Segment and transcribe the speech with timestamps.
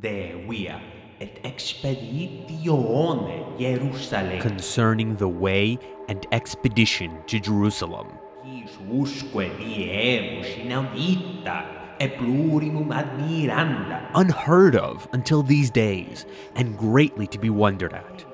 [0.00, 0.80] Devia
[1.20, 4.40] et expeditione Jerusalem.
[4.40, 5.78] concerning the way
[6.08, 8.08] and expedition to Jerusalem.
[8.42, 9.50] Quis usque
[10.60, 11.64] inaudita
[11.98, 14.10] e plurimum admiranda.
[14.14, 18.24] Unheard of until these days, and greatly to be wondered at.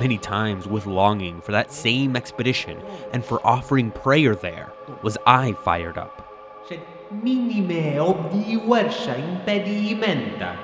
[0.00, 2.82] Many times, with longing for that same expedition
[3.12, 4.72] and for offering prayer there,
[5.02, 6.24] was I fired up.
[7.10, 10.58] Minime obdiversa impedimenta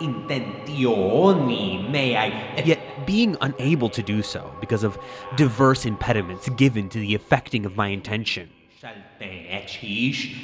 [0.00, 4.96] intentioni meae Yet, being unable to do so because of
[5.36, 8.48] diverse impediments given to the effecting of my intention,
[8.80, 10.36] salte exis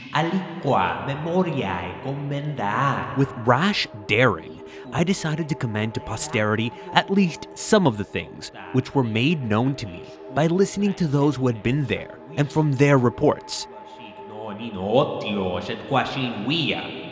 [1.07, 3.17] memoriae commendar.
[3.17, 4.61] with rash daring,
[4.93, 9.45] I decided to commend to posterity at least some of the things which were made
[9.45, 10.03] known to me
[10.35, 13.69] by listening to those who had been there and from their reports,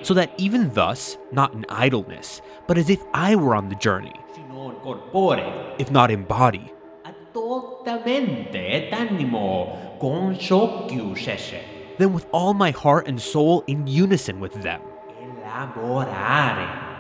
[0.03, 4.13] so that even thus, not in idleness, but as if I were on the journey,
[4.35, 6.73] si non corpore, if not in body,
[7.05, 11.63] addottamente et animo consocius esse,
[11.99, 14.81] then with all my heart and soul in unison with them,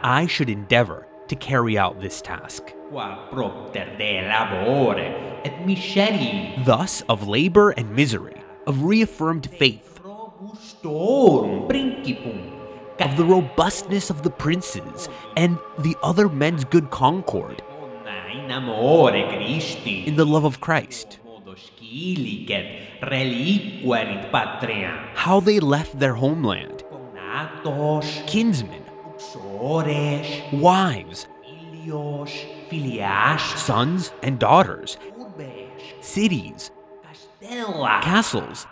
[0.04, 2.72] I should endeavor to carry out this task.
[2.90, 8.36] qua propter de labore et miserii Thus, of labor and misery,
[8.66, 9.91] of reaffirmed faith,
[11.68, 12.50] principum,
[13.00, 17.62] of the robustness of the princes, and the other men's good concord.
[18.32, 25.98] In amore Christi, in the love of Christ, modo scilicet reliquerit patria, how they left
[25.98, 26.82] their homeland,
[28.26, 28.82] kinsmen,
[30.52, 31.26] wives,
[33.56, 34.96] sons, and daughters,
[36.00, 36.70] cities,
[38.02, 38.66] castles,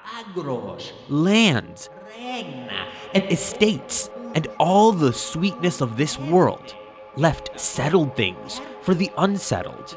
[1.09, 1.91] lands,
[2.21, 6.75] and estates, and all the sweetness of this world,
[7.17, 9.97] left settled things for the unsettled,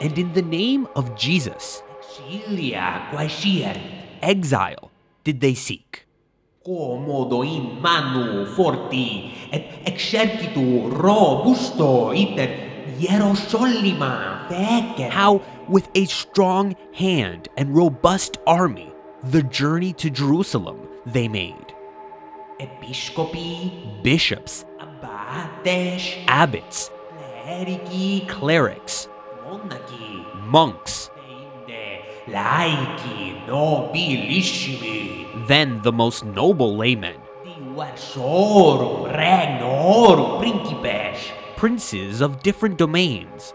[0.00, 1.82] and in the name of Jesus,
[4.22, 4.90] exile
[5.24, 6.04] did they seek.
[6.68, 15.10] quomodo in manu forti et exercitu robusto iter Hierosolima fecet.
[15.10, 18.87] How, with a strong hand and robust army,
[19.24, 21.74] the journey to Jerusalem they made.
[22.60, 26.90] Episcopi, Bishops, abbates, abbots,
[27.44, 29.08] clerici, clerics,
[29.44, 31.10] monachi, monks,
[32.28, 43.52] laici nobilissimi, then the most noble laymen, diversorum regnorum principes, princes of different domains,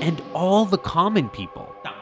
[0.00, 2.01] and all the common people, tancasti con incesti,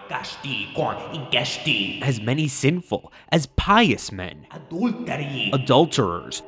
[2.03, 4.47] as many sinful as pious men,
[5.53, 6.43] adulterers,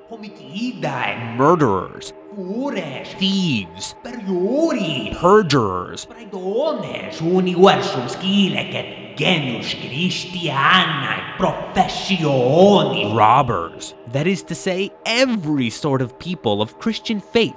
[1.37, 13.95] murderers, fures, thieves, superiori, perjurers, praedones, universum scilecet genus Christianae professionis, robbers.
[14.09, 17.57] That is to say, every sort of people of Christian faith.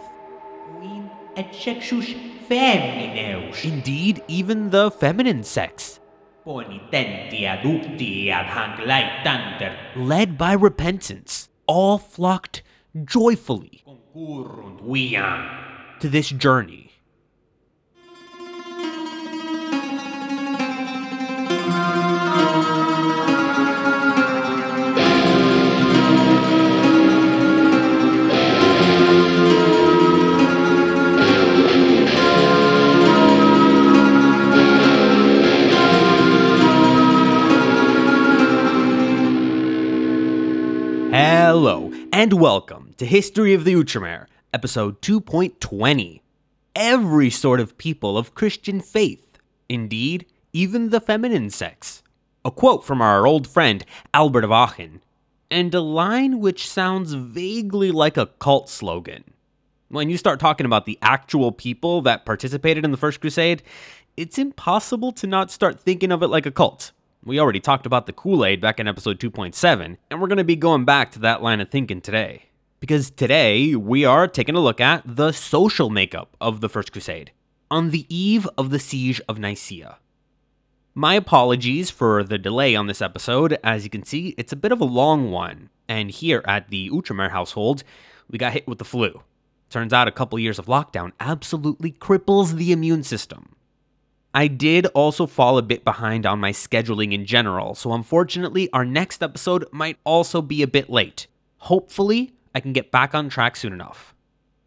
[2.47, 5.99] Femineus, Indeed, even the feminine sex,
[6.45, 12.61] ponitenti adducti ad hanc laetanter, led by repentance, all flocked
[13.03, 13.83] joyfully
[15.99, 16.91] to this journey.
[41.57, 46.19] Hello, and welcome to History of the Outremer, episode 2.20.
[46.75, 49.39] Every sort of people of Christian faith,
[49.69, 52.03] indeed, even the feminine sex.
[52.43, 54.99] A quote from our old friend Albert of Aachen,
[55.49, 59.23] and a line which sounds vaguely like a cult slogan.
[59.87, 63.63] When you start talking about the actual people that participated in the First Crusade,
[64.17, 66.91] it's impossible to not start thinking of it like a cult.
[67.27, 70.43] We already talked about the Kool Aid back in episode 2.7, and we're going to
[70.43, 72.49] be going back to that line of thinking today.
[72.79, 77.31] Because today we are taking a look at the social makeup of the First Crusade
[77.71, 79.97] on the eve of the Siege of Nicaea.
[80.93, 83.57] My apologies for the delay on this episode.
[83.63, 86.91] As you can see, it's a bit of a long one, and here at the
[86.91, 87.83] Outremer household,
[88.29, 89.23] we got hit with the flu.
[89.71, 93.54] Turns out a couple years of lockdown absolutely cripples the immune system.
[94.35, 98.83] I did also fall a bit behind on my scheduling in general, so unfortunately, our
[98.83, 101.27] next episode might also be a bit late.
[101.59, 104.13] Hopefully, I can get back on track soon enough.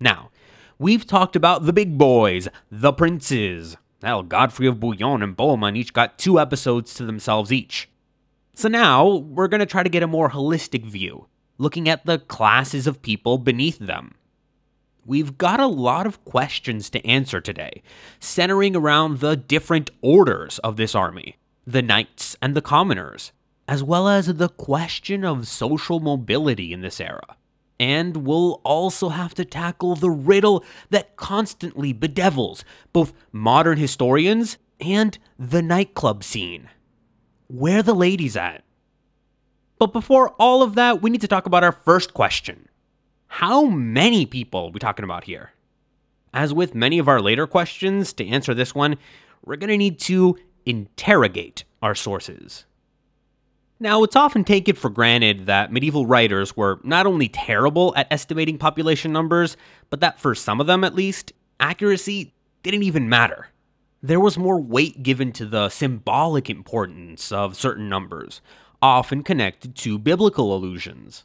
[0.01, 0.31] Now,
[0.79, 3.77] we've talked about the big boys, the princes.
[4.03, 7.91] Hell, Godfrey of Bouillon and Bohemond each got two episodes to themselves each.
[8.55, 11.27] So now, we're going to try to get a more holistic view,
[11.59, 14.15] looking at the classes of people beneath them.
[15.09, 17.83] We've got a lot of questions to answer today,
[18.21, 23.33] centering around the different orders of this army the knights and the commoners,
[23.67, 27.37] as well as the question of social mobility in this era.
[27.81, 32.63] And we'll also have to tackle the riddle that constantly bedevils
[32.93, 36.69] both modern historians and the nightclub scene.
[37.47, 38.63] Where the ladies at?
[39.79, 42.68] But before all of that, we need to talk about our first question.
[43.29, 45.53] How many people are we talking about here?
[46.35, 48.97] As with many of our later questions, to answer this one,
[49.45, 50.37] we're going to need to
[50.67, 52.65] interrogate our sources.
[53.81, 58.59] Now, it's often taken for granted that medieval writers were not only terrible at estimating
[58.59, 59.57] population numbers,
[59.89, 62.35] but that for some of them at least, accuracy
[62.65, 63.49] didn't even matter.
[64.03, 68.41] There was more weight given to the symbolic importance of certain numbers,
[68.83, 71.25] often connected to biblical allusions.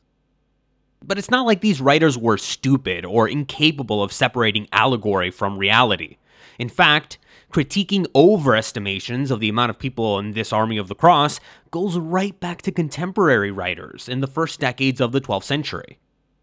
[1.05, 6.17] But it's not like these writers were stupid or incapable of separating allegory from reality.
[6.57, 7.17] In fact,
[7.51, 11.39] critiquing overestimations of the amount of people in this Army of the Cross
[11.71, 15.99] goes right back to contemporary writers in the first decades of the 12th century.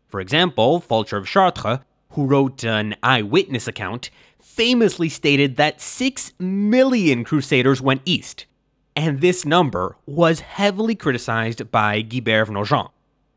[0.09, 1.79] For example, Fulcher of Chartres,
[2.11, 4.11] who wrote an eyewitness account,
[4.41, 8.47] famously stated that 6 million crusaders went east,
[8.95, 12.91] and this number was heavily criticized by Guibert of Nogent,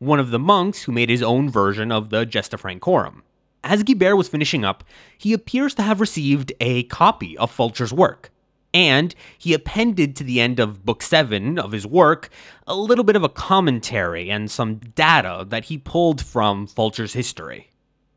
[0.04, 3.22] one of the monks who made his own version of the Gesta Francorum.
[3.62, 4.84] As Guibert was finishing up,
[5.16, 8.30] he appears to have received a copy of Fulcher's work,
[8.74, 12.28] and he appended to the end of Book 7 of his work
[12.66, 17.70] a little bit of a commentary and some data that he pulled from Fulcher's history.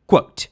[0.07, 0.47] Quote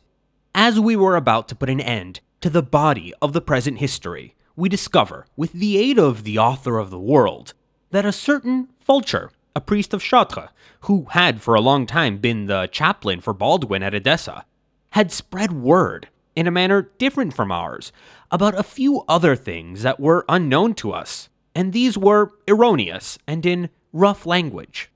[0.54, 4.36] As we were about to put an end to the body of the present history,
[4.56, 7.54] we discover, with the aid of the author of the world,
[7.92, 10.50] that a certain Fulcher, a priest of Chartres,
[10.82, 14.46] who had for a long time been the chaplain for Baldwin at Edessa,
[14.92, 17.92] had spread word, in a manner different from ours,
[18.30, 23.46] about a few other things that were unknown to us, and these were erroneous and
[23.46, 24.92] in rough language.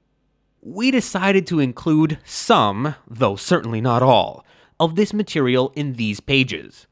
[0.61, 4.45] We decided to include some, though certainly not all,
[4.77, 6.85] of this material in these pages.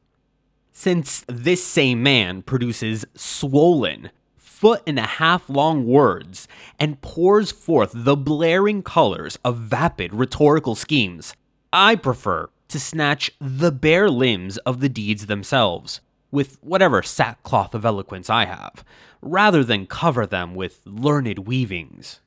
[0.72, 4.10] Since this same man produces swollen,
[4.58, 6.48] foot and a half long words
[6.80, 11.32] and pours forth the blaring colors of vapid rhetorical schemes,
[11.72, 16.00] I prefer to snatch the bare limbs of the deeds themselves,
[16.32, 18.84] with whatever sackcloth of eloquence I have,
[19.22, 22.18] rather than cover them with learned weavings.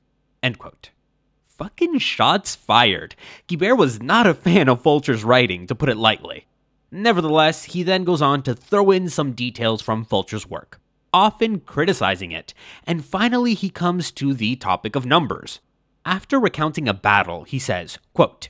[1.48, 3.14] Fucking shots fired.
[3.48, 6.48] Guibert was not a fan of Fulcher's writing, to put it lightly.
[6.92, 10.81] Nevertheless, he then goes on to throw in some details from Fulcher's work,
[11.14, 12.54] often criticizing it,
[12.86, 15.60] and finally he comes to the topic of numbers.
[16.06, 18.50] After recounting a battle, he says, quote,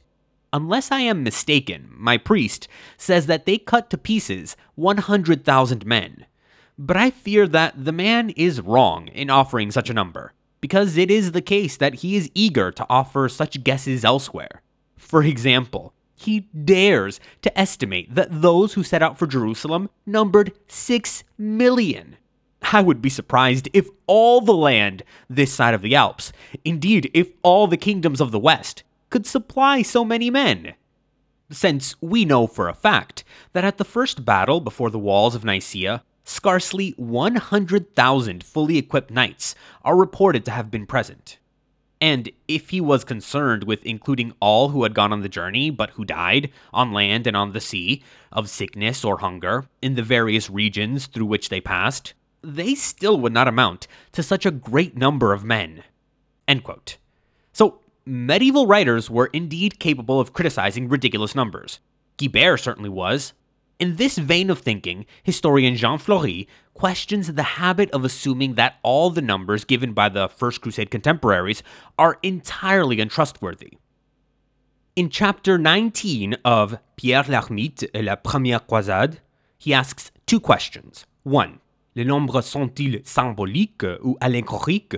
[0.53, 2.67] Unless I am mistaken, my priest
[2.97, 6.25] says that they cut to pieces 100,000 men.
[6.77, 11.09] But I fear that the man is wrong in offering such a number, because it
[11.09, 14.61] is the case that he is eager to offer such guesses elsewhere.
[14.97, 21.23] For example, he dares to estimate that those who set out for Jerusalem numbered 6
[21.37, 22.17] million.
[22.61, 26.31] I would be surprised if all the land this side of the Alps,
[26.63, 30.75] indeed, if all the kingdoms of the West, could supply so many men?
[31.49, 35.43] Since we know for a fact that at the first battle before the walls of
[35.43, 39.53] Nicaea, scarcely 100,000 fully equipped knights
[39.83, 41.39] are reported to have been present.
[41.99, 45.91] And if he was concerned with including all who had gone on the journey but
[45.91, 48.01] who died, on land and on the sea,
[48.31, 53.33] of sickness or hunger, in the various regions through which they passed, they still would
[53.33, 55.83] not amount to such a great number of men.
[57.53, 61.79] So medieval writers were indeed capable of criticizing ridiculous numbers.
[62.17, 63.33] Guibert certainly was.
[63.79, 69.09] In this vein of thinking, historian Jean Flori questions the habit of assuming that all
[69.09, 71.63] the numbers given by the First Crusade contemporaries
[71.97, 73.77] are entirely untrustworthy.
[74.95, 79.19] In chapter 19 of Pierre l'Ermite et la Première Croisade,
[79.57, 81.05] he asks two questions.
[81.23, 81.59] One,
[81.95, 84.97] les nombres sont-ils symboliques ou allégoriques?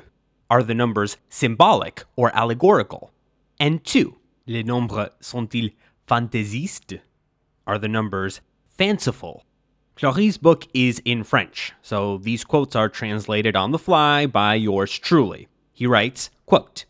[0.50, 3.12] Are the numbers symbolic or allegorical?
[3.60, 5.72] And two, les nombres sont-ils
[6.08, 7.00] fantaisistes?
[7.66, 8.42] Are the numbers
[8.78, 9.44] fanciful
[9.96, 14.98] Flori's book is in French, so these quotes are translated on the fly by yours
[14.98, 15.48] truly.
[15.72, 16.86] He writes, quote,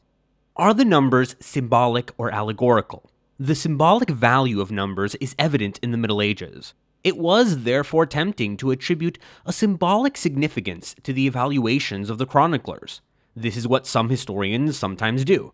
[0.55, 3.11] Are the numbers symbolic or allegorical?
[3.37, 6.73] The symbolic value of numbers is evident in the Middle Ages.
[7.03, 13.01] It was therefore tempting to attribute a symbolic significance to the evaluations of the chroniclers.
[13.35, 15.53] This is what some historians sometimes do.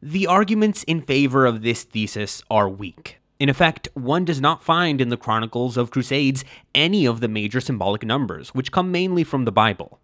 [0.00, 3.18] The arguments in favor of this thesis are weak.
[3.40, 6.44] In effect, one does not find in the Chronicles of Crusades
[6.74, 10.00] any of the major symbolic numbers, which come mainly from the Bible.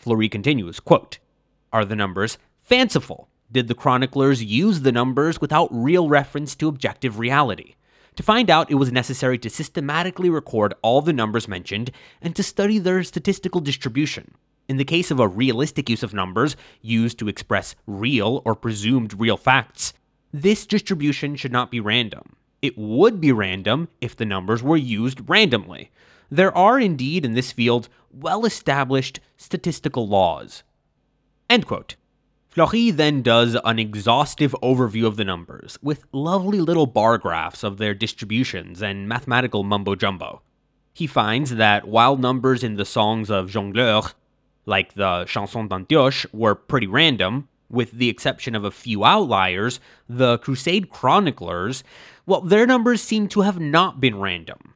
[0.00, 1.18] Flori continues, quote,
[1.72, 3.28] Are the numbers fanciful?
[3.50, 7.74] Did the chroniclers use the numbers without real reference to objective reality?
[8.18, 12.42] To find out, it was necessary to systematically record all the numbers mentioned and to
[12.42, 14.34] study their statistical distribution.
[14.68, 19.20] In the case of a realistic use of numbers, used to express real or presumed
[19.20, 19.92] real facts,
[20.32, 22.34] this distribution should not be random.
[22.60, 25.92] It would be random if the numbers were used randomly.
[26.28, 30.64] There are indeed in this field well established statistical laws.
[31.48, 31.94] End quote.
[32.58, 37.78] Flori then does an exhaustive overview of the numbers, with lovely little bar graphs of
[37.78, 40.42] their distributions and mathematical mumbo jumbo.
[40.92, 44.12] He finds that while numbers in the songs of Jongleur,
[44.66, 50.38] like the Chanson d'Antioche, were pretty random, with the exception of a few outliers, the
[50.38, 51.84] Crusade chroniclers,
[52.26, 54.74] well, their numbers seem to have not been random.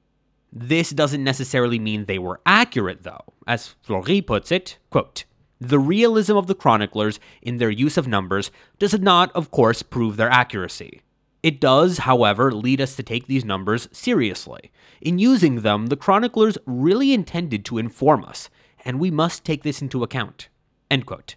[0.53, 3.25] This doesn't necessarily mean they were accurate, though.
[3.45, 5.25] As Flori puts it, quote,
[5.69, 10.16] the realism of the chroniclers in their use of numbers does not, of course, prove
[10.16, 11.02] their accuracy.
[11.42, 14.71] It does, however, lead us to take these numbers seriously.
[15.00, 18.49] In using them, the chroniclers really intended to inform us,
[18.85, 20.49] and we must take this into account.
[20.90, 21.35] End quote.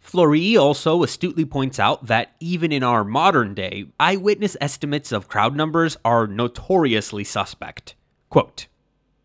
[0.00, 5.54] Flori also astutely points out that even in our modern day, eyewitness estimates of crowd
[5.54, 7.94] numbers are notoriously suspect.
[8.28, 8.66] Quote,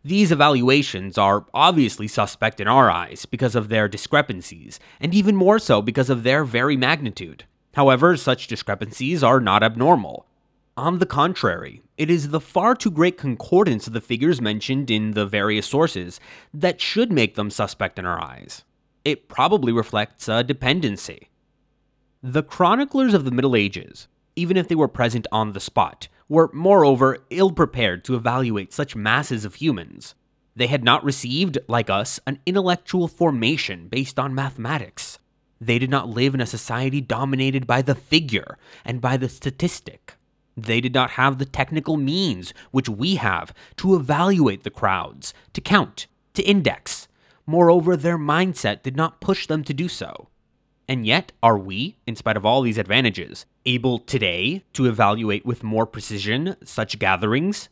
[0.06, 5.58] these evaluations are obviously suspect in our eyes because of their discrepancies, and even more
[5.58, 7.44] so because of their very magnitude.
[7.74, 10.28] However, such discrepancies are not abnormal.
[10.78, 15.12] On the contrary, it is the far too great concordance of the figures mentioned in
[15.12, 16.20] the various sources
[16.54, 18.64] that should make them suspect in our eyes.
[19.04, 21.30] It probably reflects a dependency.
[22.22, 26.50] The chroniclers of the Middle Ages, even if they were present on the spot, were
[26.54, 30.16] moreover ill prepared to evaluate such masses of humans.
[30.56, 35.20] They had not received, like us, an intellectual formation based on mathematics.
[35.60, 40.16] They did not live in a society dominated by the figure and by the statistic.
[40.58, 45.62] They did not have the technical means which we have to evaluate the crowds, to
[45.62, 47.08] count, to index.
[47.46, 50.30] Moreover, their mindset did not push them to do so.
[50.88, 55.64] And yet, are we, in spite of all these advantages, able today to evaluate with
[55.64, 57.70] more precision such gatherings?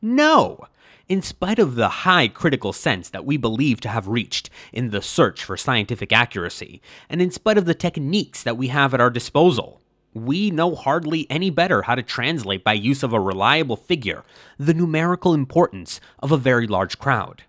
[0.00, 0.66] No!
[1.08, 5.02] In spite of the high critical sense that we believe to have reached in the
[5.02, 9.10] search for scientific accuracy, and in spite of the techniques that we have at our
[9.10, 9.80] disposal,
[10.14, 14.24] we know hardly any better how to translate by use of a reliable figure
[14.58, 17.42] the numerical importance of a very large crowd.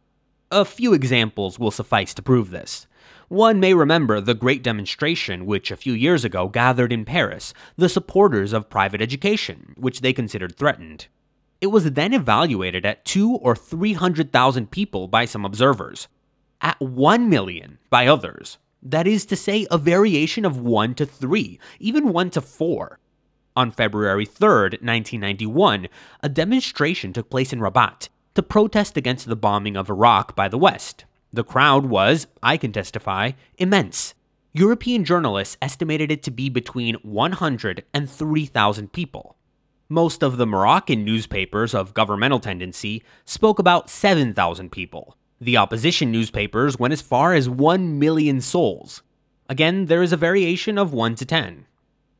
[0.51, 2.88] A few examples will suffice to prove this.
[3.34, 7.90] One may remember the great demonstration which a few years ago gathered in Paris the
[7.90, 11.08] supporters of private education, which they considered threatened.
[11.60, 16.08] It was then evaluated at two or three hundred thousand people by some observers,
[16.62, 18.60] at one million by others.
[18.84, 23.00] That is to say, a variation of one to three, even one to four.
[23.56, 25.88] On February 3rd, 1991,
[26.22, 30.60] a demonstration took place in Rabat to protest against the bombing of Iraq by the
[30.60, 31.06] West.
[31.34, 34.13] The crowd was, I can testify, immense.
[34.54, 39.36] European journalists estimated it to be between 100 and 3,000 people.
[39.90, 45.18] Most of the Moroccan newspapers of governmental tendency spoke about 7,000 people.
[45.42, 49.02] The opposition newspapers went as far as 1 million souls.
[49.50, 51.66] Again, there is a variation of 1 to 10.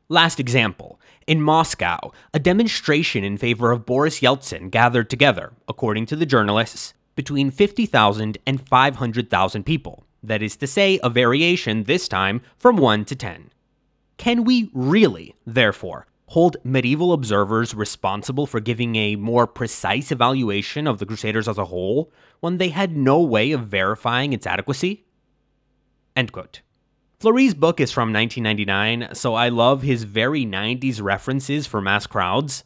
[0.08, 1.00] Last example.
[1.26, 6.94] In Moscow, a demonstration in favor of Boris Yeltsin gathered together, according to the journalists,
[7.14, 10.04] between 50,000 and 500,000 people.
[10.22, 13.50] That is to say, a variation this time from 1 to 10.
[14.16, 20.98] Can we really, therefore, hold medieval observers responsible for giving a more precise evaluation of
[20.98, 25.04] the Crusaders as a whole when they had no way of verifying its adequacy?
[26.16, 26.62] End quote.
[27.20, 32.64] Flori's book is from 1999, so I love his very 90s references for mass crowds.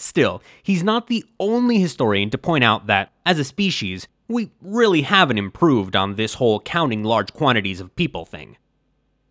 [0.00, 5.02] Still, he's not the only historian to point out that, as a species, we really
[5.02, 8.56] haven't improved on this whole counting large quantities of people thing.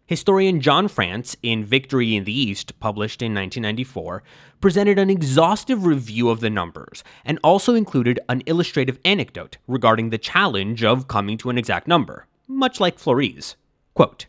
[0.05, 4.21] Historian John France, in Victory in the East, published in 1994,
[4.61, 10.19] presented an exhaustive review of the numbers and also included an illustrative anecdote regarding the
[10.19, 13.55] challenge of coming to an exact number, much like Flori's.
[13.95, 14.27] Quote,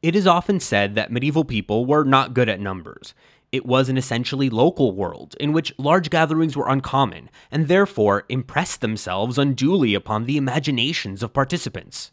[0.00, 3.14] it is often said that medieval people were not good at numbers.
[3.52, 8.80] It was an essentially local world in which large gatherings were uncommon and therefore impressed
[8.80, 12.12] themselves unduly upon the imaginations of participants.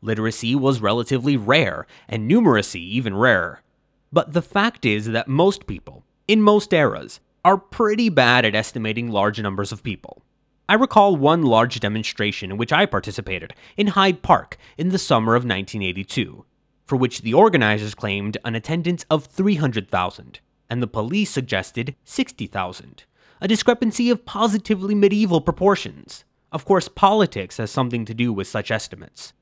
[0.00, 3.62] Literacy was relatively rare, and numeracy even rarer.
[4.10, 9.10] But the fact is that most people, in most eras, are pretty bad at estimating
[9.10, 10.22] large numbers of people.
[10.70, 15.34] I recall one large demonstration in which I participated in Hyde Park in the summer
[15.34, 16.44] of 1982,
[16.86, 23.04] for which the organizers claimed an attendance of 300,000, and the police suggested 60,000,
[23.40, 26.24] a discrepancy of positively medieval proportions.
[26.50, 29.32] Of course, politics has something to do with such estimates.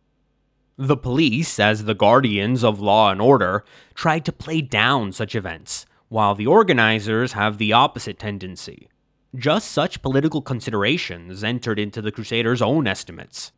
[0.76, 3.64] The police, as the guardians of law and order,
[3.95, 8.88] tried to play down such events, while the organizers have the opposite tendency.
[9.35, 13.52] Just such political considerations entered into the Crusaders' own estimates.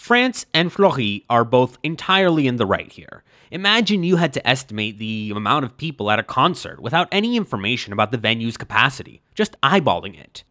[0.00, 3.22] France and Flori are both entirely in the right here.
[3.50, 7.92] Imagine you had to estimate the amount of people at a concert without any information
[7.92, 10.42] about the venue's capacity, just eyeballing it.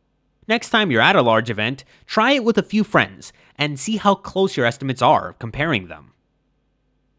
[0.48, 3.98] Next time you're at a large event, try it with a few friends and see
[3.98, 6.14] how close your estimates are comparing them.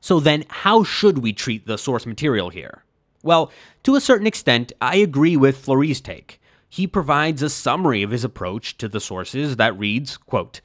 [0.01, 2.85] So then, how should we treat the source material here?
[3.25, 3.51] Well,
[3.83, 6.41] to a certain extent, I agree with Flori's take.
[6.69, 10.61] He provides a summary of his approach to the sources that reads, quote,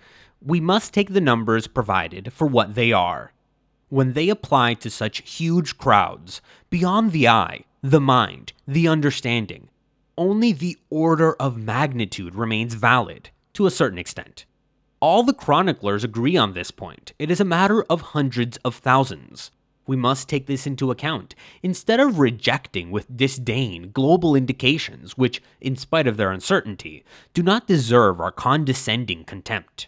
[0.48, 3.34] "We must take the numbers provided for what they are.
[3.90, 9.70] When they apply to such huge crowds, beyond the eye, the mind, the understanding,
[10.18, 14.46] only the order of magnitude remains valid, to a certain extent.
[15.00, 17.14] All the chroniclers agree on this point.
[17.18, 19.50] It is a matter of hundreds of thousands.
[19.88, 21.34] We must take this into account,
[21.64, 27.68] instead of rejecting with disdain global indications which, in spite of their uncertainty, do not
[27.68, 29.88] deserve our condescending contempt.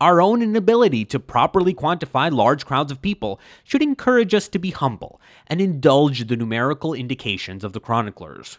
[0.00, 4.70] Our own inability to properly quantify large crowds of people should encourage us to be
[4.70, 8.58] humble and indulge the numerical indications of the chroniclers.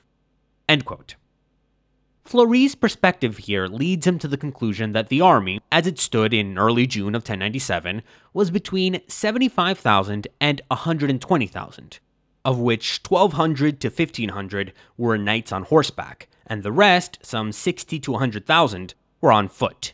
[0.70, 1.16] End quote.
[2.24, 6.58] Flori's perspective here leads him to the conclusion that the army, as it stood in
[6.58, 8.02] early June of 1097,
[8.34, 12.00] was between 75,000 and 120,000,
[12.44, 18.12] of which 1,200 to 1,500 were knights on horseback, and the rest, some 60 to
[18.14, 19.94] 100,000, were on foot.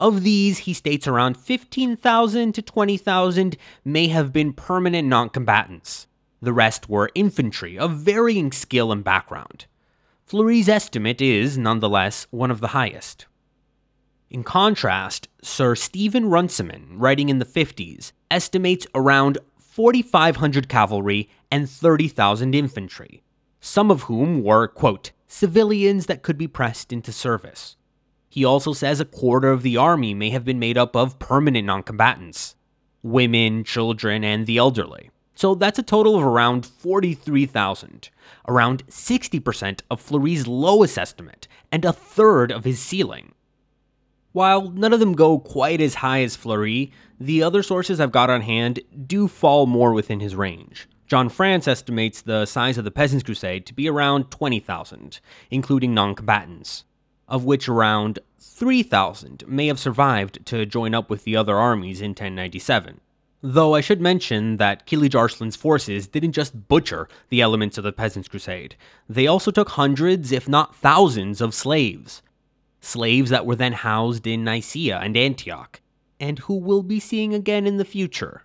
[0.00, 6.06] Of these, he states around 15,000 to 20,000 may have been permanent noncombatants.
[6.40, 9.66] The rest were infantry of varying skill and background.
[10.24, 13.26] Flori's estimate is, nonetheless, one of the highest.
[14.30, 22.54] In contrast, Sir Stephen Runciman, writing in the 50s, estimates around 4,500 cavalry and 30,000
[22.54, 23.22] infantry,
[23.60, 27.76] some of whom were, quote, civilians that could be pressed into service.
[28.30, 31.66] He also says a quarter of the army may have been made up of permanent
[31.68, 32.54] noncombatants
[33.02, 35.10] women, children, and the elderly.
[35.34, 38.10] So that's a total of around 43,000,
[38.46, 43.32] around 60% of Flori's lowest estimate, and a third of his ceiling.
[44.32, 48.30] While none of them go quite as high as Flori, the other sources I've got
[48.30, 50.86] on hand do fall more within his range.
[51.06, 56.14] John France estimates the size of the Peasants' Crusade to be around 20,000, including non
[56.14, 56.84] combatants,
[57.30, 62.10] of which around 3,000 may have survived to join up with the other armies in
[62.10, 63.00] 1097.
[63.42, 67.92] Though I should mention that Kilij Arslan's forces didn't just butcher the elements of the
[67.92, 68.76] Peasants' Crusade,
[69.08, 72.20] they also took hundreds, if not thousands, of slaves.
[72.82, 75.80] Slaves that were then housed in Nicaea and Antioch,
[76.18, 78.44] and who we'll be seeing again in the future.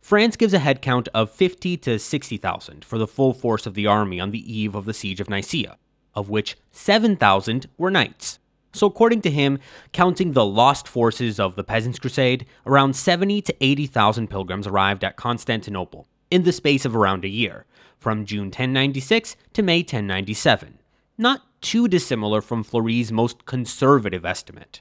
[0.00, 3.86] France gives a head count of 50 to 60,000 for the full force of the
[3.86, 5.76] army on the eve of the siege of Nicaea,
[6.16, 8.40] of which 7,000 were knights.
[8.72, 9.58] So, according to him,
[9.92, 15.16] counting the lost forces of the Peasants' Crusade, around 70 to 80,000 pilgrims arrived at
[15.16, 17.64] Constantinople in the space of around a year,
[17.98, 20.78] from June 1096 to May 1097.
[21.16, 24.80] Not too dissimilar from Flori's most conservative estimate.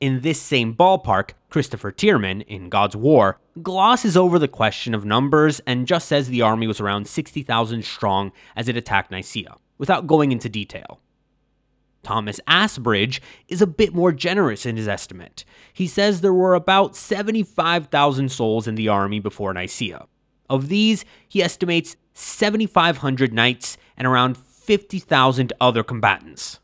[0.00, 5.60] In this same ballpark, Christopher Tyerman, in God's War, glosses over the question of numbers
[5.66, 10.32] and just says the army was around 60,000 strong as it attacked Nicaea, without going
[10.32, 11.00] into detail.
[12.02, 15.44] Thomas Asbridge is a bit more generous in his estimate.
[15.72, 20.06] He says there were about 75,000 souls in the army before Nicaea.
[20.50, 26.60] Of these, he estimates 7,500 knights and around 50,000 other combatants.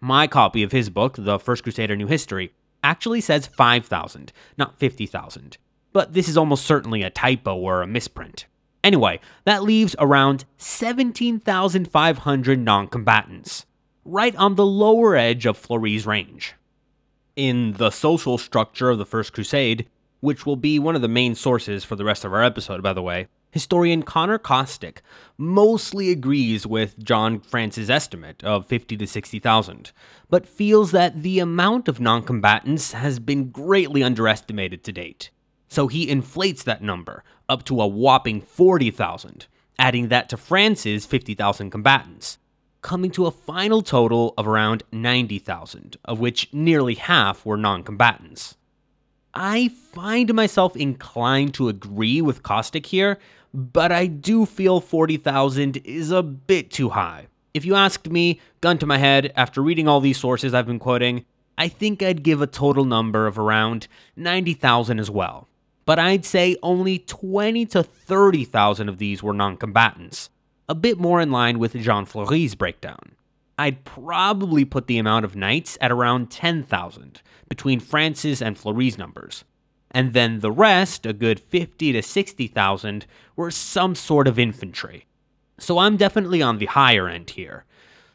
[0.00, 5.58] My copy of his book, The First Crusader New History, actually says 5,000, not 50,000.
[5.92, 8.46] but this is almost certainly a typo or a misprint.
[8.84, 13.66] Anyway, that leaves around 17,500 non combatants,
[14.04, 16.54] right on the lower edge of Flori's range.
[17.36, 19.88] In the social structure of the First Crusade,
[20.20, 22.92] which will be one of the main sources for the rest of our episode, by
[22.92, 24.98] the way, historian Conor Kostick
[25.38, 29.92] mostly agrees with John France's estimate of 50 to 60,000,
[30.28, 35.30] but feels that the amount of non combatants has been greatly underestimated to date.
[35.72, 39.46] So he inflates that number up to a whopping 40,000,
[39.78, 42.36] adding that to France's 50,000 combatants,
[42.82, 48.58] coming to a final total of around 90,000, of which nearly half were non combatants.
[49.32, 53.18] I find myself inclined to agree with Kostick here,
[53.54, 57.28] but I do feel 40,000 is a bit too high.
[57.54, 60.78] If you asked me, gun to my head, after reading all these sources I've been
[60.78, 61.24] quoting,
[61.56, 65.48] I think I'd give a total number of around 90,000 as well.
[65.84, 70.30] But I'd say only 20 to 30,000 of these were non combatants,
[70.68, 73.16] a bit more in line with Jean Flori's breakdown.
[73.58, 79.44] I'd probably put the amount of knights at around 10,000 between France's and Flori's numbers.
[79.90, 85.06] And then the rest, a good 50 to 60,000, were some sort of infantry.
[85.58, 87.64] So I'm definitely on the higher end here.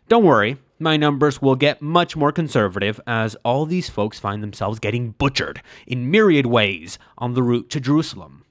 [0.08, 4.80] Don't worry, my numbers will get much more conservative as all these folks find themselves
[4.80, 8.46] getting butchered in myriad ways on the route to Jerusalem.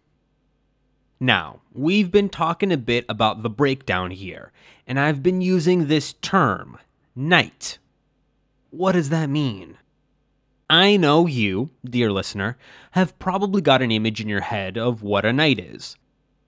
[1.18, 4.52] Now, we've been talking a bit about the breakdown here,
[4.86, 6.76] and I've been using this term,
[7.14, 7.78] knight.
[8.68, 9.78] What does that mean?
[10.68, 12.58] I know you, dear listener,
[12.90, 15.96] have probably got an image in your head of what a knight is.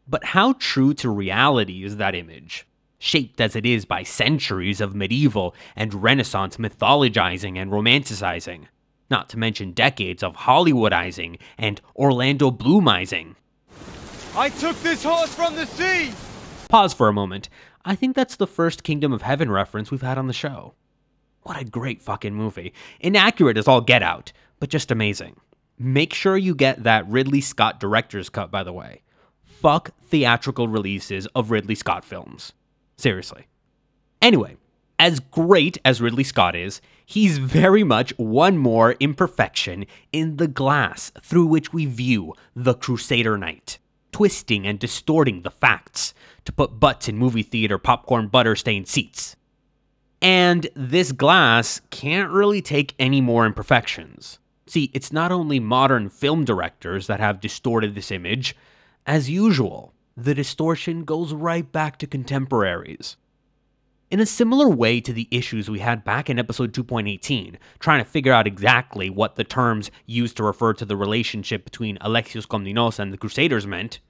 [0.06, 2.66] But how true to reality is that image?
[2.98, 8.66] Shaped as it is by centuries of medieval and Renaissance mythologizing and romanticizing,
[9.08, 13.36] not to mention decades of Hollywoodizing and Orlando Bloomizing.
[14.36, 16.12] I took this horse from the sea!
[16.68, 17.48] Pause for a moment.
[17.84, 20.74] I think that's the first Kingdom of Heaven reference we've had on the show.
[21.42, 22.74] What a great fucking movie.
[23.00, 25.36] Inaccurate as all get out, but just amazing.
[25.78, 29.02] Make sure you get that Ridley Scott director's cut, by the way.
[29.44, 32.52] Fuck theatrical releases of Ridley Scott films.
[32.98, 33.46] Seriously.
[34.20, 34.56] Anyway,
[34.98, 41.12] as great as Ridley Scott is, he's very much one more imperfection in the glass
[41.22, 43.78] through which we view the Crusader Knight,
[44.10, 46.12] twisting and distorting the facts
[46.44, 49.36] to put butts in movie theater popcorn butter stained seats.
[50.20, 54.40] And this glass can't really take any more imperfections.
[54.66, 58.56] See, it's not only modern film directors that have distorted this image,
[59.06, 63.16] as usual, the distortion goes right back to contemporaries.
[64.10, 68.10] In a similar way to the issues we had back in episode 2.18, trying to
[68.10, 72.98] figure out exactly what the terms used to refer to the relationship between Alexios Komnenos
[72.98, 74.00] and the Crusaders meant,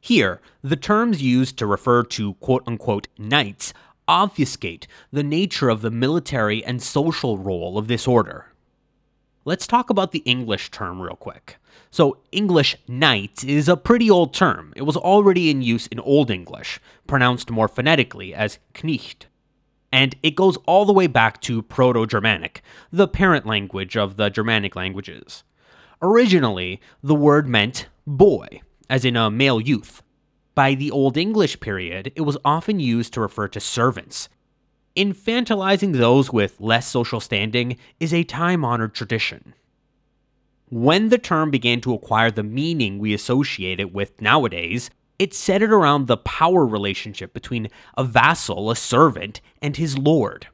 [0.00, 3.74] here, the terms used to refer to quote unquote knights
[4.06, 8.46] obfuscate the nature of the military and social role of this order.
[9.44, 11.58] Let's talk about the English term real quick.
[11.90, 14.72] So, English knight is a pretty old term.
[14.76, 19.26] It was already in use in Old English, pronounced more phonetically as knecht.
[19.90, 24.28] And it goes all the way back to Proto Germanic, the parent language of the
[24.28, 25.44] Germanic languages.
[26.02, 30.02] Originally, the word meant boy, as in a male youth.
[30.54, 34.28] By the Old English period, it was often used to refer to servants.
[34.96, 39.54] Infantilizing those with less social standing is a time honored tradition.
[40.70, 45.72] When the term began to acquire the meaning we associate it with nowadays, it centered
[45.72, 50.48] around the power relationship between a vassal, a servant, and his lord.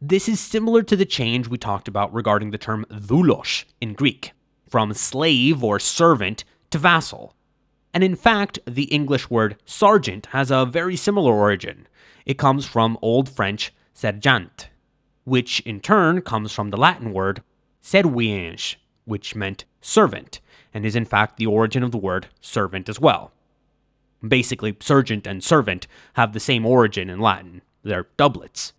[0.00, 4.32] This is similar to the change we talked about regarding the term doulos in Greek,
[4.66, 7.34] from slave or servant to vassal.
[7.92, 11.86] And in fact, the English word sergeant has a very similar origin.
[12.24, 14.70] It comes from Old French sergeant,
[15.24, 17.42] which in turn comes from the Latin word
[17.82, 18.76] serviens,
[19.08, 20.40] which meant servant,
[20.72, 23.32] and is in fact the origin of the word servant as well.
[24.26, 28.72] Basically, sergeant and servant have the same origin in Latin, they're doublets.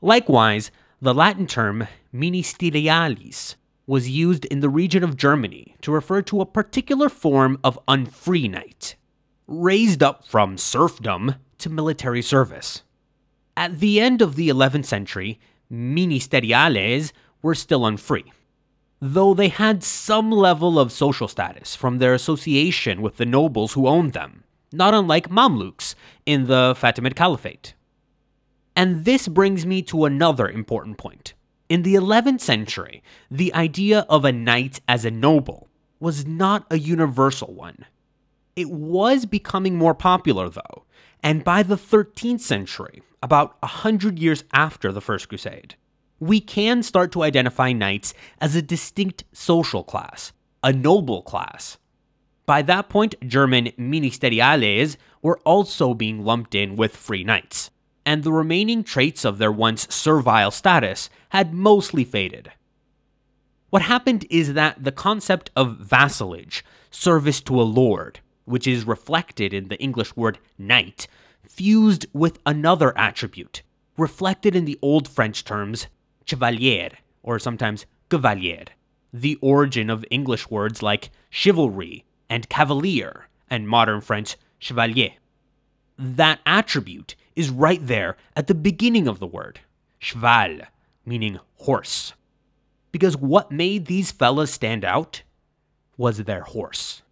[0.00, 3.56] Likewise, the Latin term ministerialis
[3.86, 8.48] was used in the region of Germany to refer to a particular form of unfree
[8.48, 8.96] knight,
[9.46, 12.82] raised up from serfdom to military service.
[13.56, 15.38] At the end of the 11th century,
[15.70, 18.32] ministeriales were still unfree,
[19.00, 23.86] though they had some level of social status from their association with the nobles who
[23.86, 25.94] owned them, not unlike Mamluks
[26.26, 27.74] in the Fatimid Caliphate.
[28.76, 31.34] And this brings me to another important point.
[31.68, 35.68] In the 11th century, the idea of a knight as a noble
[36.00, 37.86] was not a universal one.
[38.56, 40.84] It was becoming more popular, though,
[41.22, 45.76] and by the 13th century, about a hundred years after the First Crusade,
[46.20, 51.78] we can start to identify knights as a distinct social class, a noble class.
[52.46, 57.70] By that point, German ministeriales were also being lumped in with free knights,
[58.04, 62.52] and the remaining traits of their once servile status had mostly faded.
[63.70, 69.52] What happened is that the concept of vassalage, service to a lord, which is reflected
[69.52, 71.08] in the English word knight,
[71.48, 73.62] fused with another attribute,
[73.96, 75.88] reflected in the Old French terms
[76.24, 76.90] chevalier,
[77.22, 78.64] or sometimes cavalier,
[79.12, 85.12] the origin of English words like chivalry and cavalier, and modern French chevalier.
[85.98, 89.60] That attribute is right there at the beginning of the word,
[89.98, 90.60] cheval,
[91.06, 92.14] meaning horse.
[92.90, 95.22] Because what made these fellas stand out
[95.96, 97.02] was their horse.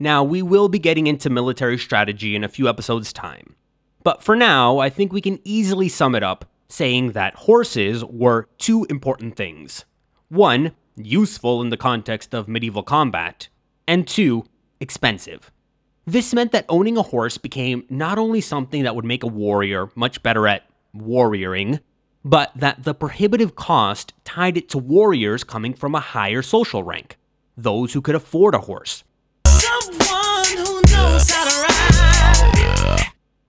[0.00, 3.56] Now, we will be getting into military strategy in a few episodes' time.
[4.02, 8.48] But for now, I think we can easily sum it up saying that horses were
[8.58, 9.84] two important things.
[10.28, 13.48] One, useful in the context of medieval combat,
[13.86, 14.44] and two,
[14.80, 15.50] expensive.
[16.06, 19.90] This meant that owning a horse became not only something that would make a warrior
[19.94, 21.80] much better at warrioring,
[22.24, 27.16] but that the prohibitive cost tied it to warriors coming from a higher social rank,
[27.56, 29.04] those who could afford a horse.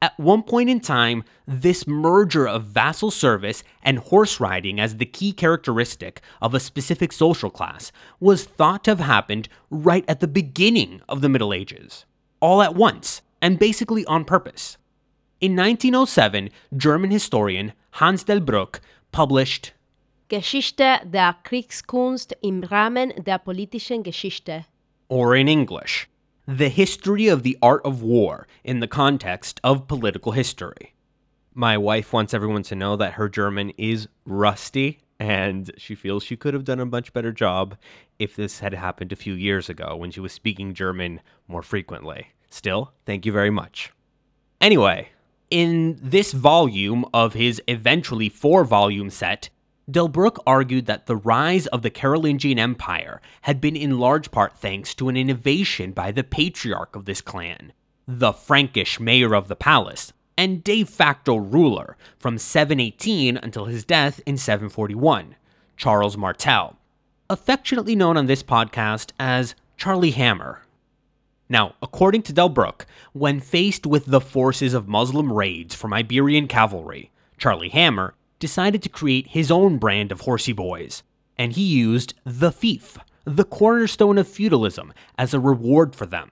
[0.01, 5.05] At one point in time, this merger of vassal service and horse riding as the
[5.05, 10.27] key characteristic of a specific social class was thought to have happened right at the
[10.27, 12.05] beginning of the Middle Ages,
[12.39, 14.77] all at once, and basically on purpose.
[15.41, 18.79] In 1907, German historian Hans Delbrück
[19.11, 19.73] published
[20.29, 24.65] Geschichte der Kriegskunst im Rahmen der politischen Geschichte.
[25.09, 26.07] or in English,
[26.51, 30.95] The History of the Art of War in the Context of Political History.
[31.53, 36.35] My wife wants everyone to know that her German is rusty, and she feels she
[36.35, 37.77] could have done a much better job
[38.17, 42.29] if this had happened a few years ago when she was speaking German more frequently.
[42.49, 43.93] Still, thank you very much.
[44.59, 45.09] Anyway,
[45.51, 49.51] in this volume of his eventually four volume set,
[49.89, 54.93] Delbrück argued that the rise of the Carolingian Empire had been in large part thanks
[54.95, 57.73] to an innovation by the patriarch of this clan,
[58.07, 64.21] the Frankish mayor of the palace, and de facto ruler from 718 until his death
[64.27, 65.35] in 741,
[65.75, 66.77] Charles Martel,
[67.27, 70.61] affectionately known on this podcast as Charlie Hammer.
[71.49, 72.81] Now, according to Delbrück,
[73.13, 78.89] when faced with the forces of Muslim raids from Iberian cavalry, Charlie Hammer decided to
[78.89, 81.03] create his own brand of horsey boys,
[81.37, 86.31] and he used the fief, the cornerstone of feudalism, as a reward for them.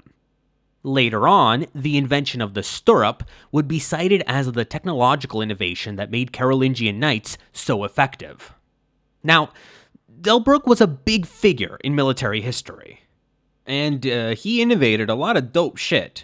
[0.83, 6.11] Later on, the invention of the stirrup would be cited as the technological innovation that
[6.11, 8.53] made Carolingian knights so effective.
[9.23, 9.51] Now,
[10.21, 13.01] Delbrück was a big figure in military history,
[13.65, 16.23] and uh, he innovated a lot of dope shit.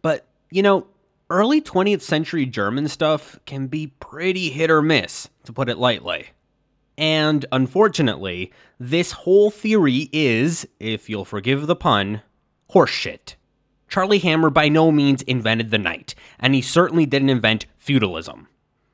[0.00, 0.86] But, you know,
[1.30, 6.28] early 20th century German stuff can be pretty hit or miss, to put it lightly.
[6.96, 12.22] And unfortunately, this whole theory is, if you'll forgive the pun,
[12.72, 13.34] horseshit.
[13.88, 18.48] Charlie Hammer by no means invented the knight, and he certainly didn't invent feudalism.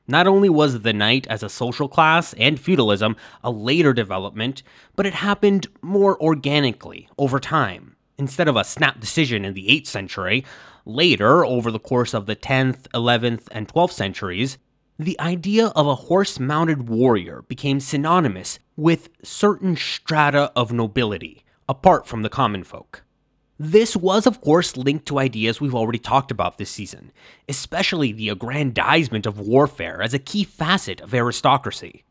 [0.06, 4.62] Not only was the knight as a social class and feudalism a later development,
[4.96, 7.96] but it happened more organically over time.
[8.18, 10.44] Instead of a snap decision in the 8th century,
[10.94, 14.59] later, over the course of the 10th, 11th, and 12th centuries,
[14.98, 22.07] the idea of a horse mounted warrior became synonymous with certain strata of nobility, apart
[22.07, 23.03] from the common folk.
[23.59, 27.12] This was, of course, linked to ideas we've already talked about this season,
[27.48, 32.05] especially the aggrandizement of warfare as a key facet of aristocracy,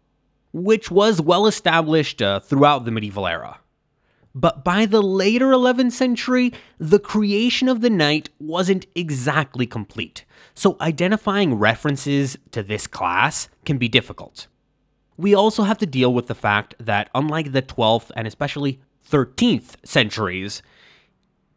[0.53, 3.59] which was well established uh, throughout the medieval era.
[4.39, 10.23] But by the later 11th century, the creation of the knight wasn't exactly complete,
[10.53, 14.47] so identifying references to this class can be difficult.
[15.17, 18.79] We also have to deal with the fact that, unlike the 12th and especially
[19.11, 20.61] 13th centuries,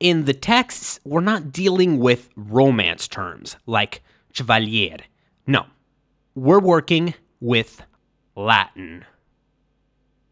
[0.00, 4.96] in the texts, we're not dealing with romance terms like chevalier.
[5.46, 5.66] No,
[6.34, 7.82] we're working with
[8.34, 9.04] Latin.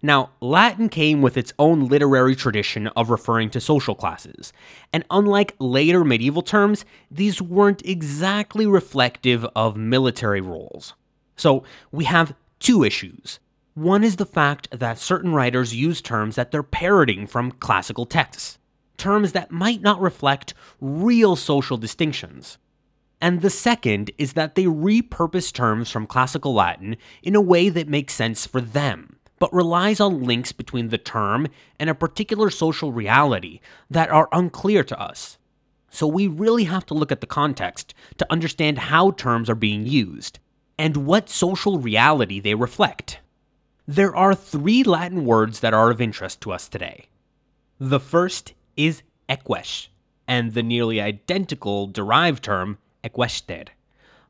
[0.02, 4.52] Now, Latin came with its own literary tradition of referring to social classes,
[4.92, 10.94] and unlike later medieval terms, these weren't exactly reflective of military roles.
[11.36, 13.40] So, we have two issues.
[13.74, 18.58] One is the fact that certain writers use terms that they're parroting from classical texts,
[18.96, 22.58] terms that might not reflect real social distinctions.
[23.20, 27.88] And the second is that they repurpose terms from classical Latin in a way that
[27.88, 31.48] makes sense for them, but relies on links between the term
[31.80, 33.58] and a particular social reality
[33.90, 35.38] that are unclear to us.
[35.90, 39.86] So we really have to look at the context to understand how terms are being
[39.86, 40.38] used
[40.78, 43.18] and what social reality they reflect.
[43.88, 47.06] There are three Latin words that are of interest to us today.
[47.80, 49.88] The first is eques,
[50.28, 53.68] and the nearly identical derived term equester,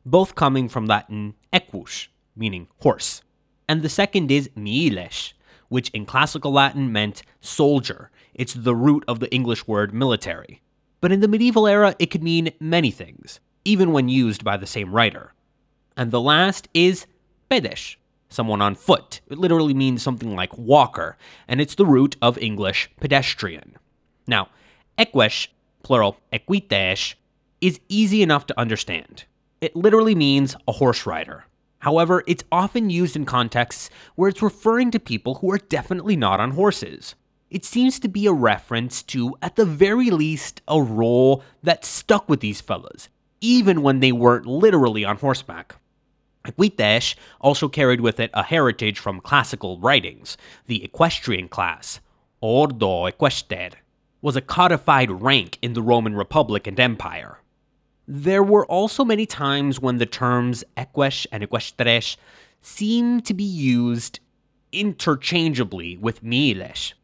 [0.07, 3.23] both coming from Latin equus, meaning horse.
[3.70, 5.33] And the second is miles,
[5.68, 8.11] which in classical Latin meant soldier.
[8.35, 10.61] It's the root of the English word military.
[11.00, 14.66] But in the medieval era, it could mean many things, even when used by the
[14.66, 15.35] same writer.
[15.96, 17.06] And the last is
[17.48, 17.94] pedes,
[18.28, 19.20] someone on foot.
[19.30, 23.76] It literally means something like walker, and it's the root of English pedestrian.
[24.26, 24.48] Now,
[24.98, 25.46] eques,
[25.85, 27.14] plural equites,
[27.61, 29.26] is easy enough to understand.
[29.61, 31.44] It literally means a horse rider.
[31.80, 36.40] However, it's often used in contexts where it's referring to people who are definitely not
[36.40, 37.14] on horses.
[37.50, 42.28] It seems to be a reference to, at the very least, a role that stuck
[42.28, 43.08] with these fellas,
[43.40, 45.74] even when they weren't literally on horseback.
[46.46, 50.36] Equites also carried with it a heritage from classical writings.
[50.66, 52.00] The equestrian class,
[52.40, 53.72] ordo equester,
[54.22, 57.39] was a codified rank in the Roman Republic and Empire.
[58.12, 62.16] There were also many times when the terms eques and equestres
[62.61, 64.18] seem to be used
[64.73, 66.94] interchangeably with miles.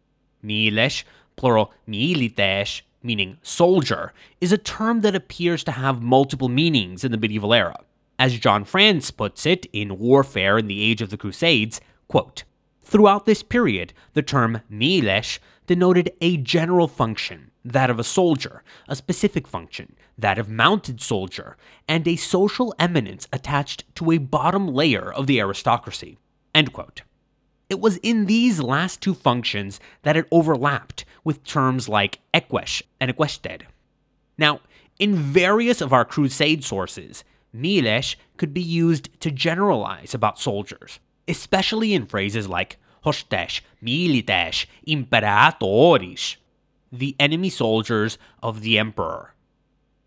[0.42, 1.04] Miles,
[1.36, 7.18] plural milites, meaning soldier, is a term that appears to have multiple meanings in the
[7.18, 7.78] medieval era.
[8.18, 12.42] As John France puts it in Warfare in the Age of the Crusades, quote,
[12.82, 15.38] Throughout this period, the term miles
[15.68, 21.56] denoted a general function, that of a soldier, a specific function, that of mounted soldier,
[21.88, 26.18] and a social eminence attached to a bottom layer of the aristocracy.
[27.68, 33.10] It was in these last two functions that it overlapped with terms like eques and
[33.10, 33.62] equestres.
[34.38, 34.60] Now,
[34.98, 41.92] in various of our crusade sources, miles could be used to generalize about soldiers, especially
[41.92, 46.36] in phrases like hostes milites imperatoris,
[46.98, 49.34] the enemy soldiers of the emperor.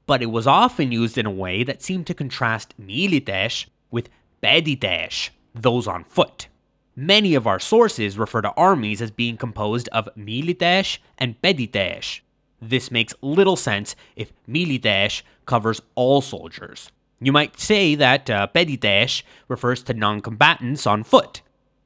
[0.05, 4.09] But it was often used in a way that seemed to contrast milites with
[4.41, 6.47] pedites, those on foot.
[6.95, 12.21] Many of our sources refer to armies as being composed of milites and pedites.
[12.61, 16.91] This makes little sense if milites covers all soldiers.
[17.21, 21.41] You might say that uh, pedites refers to non combatants on foot,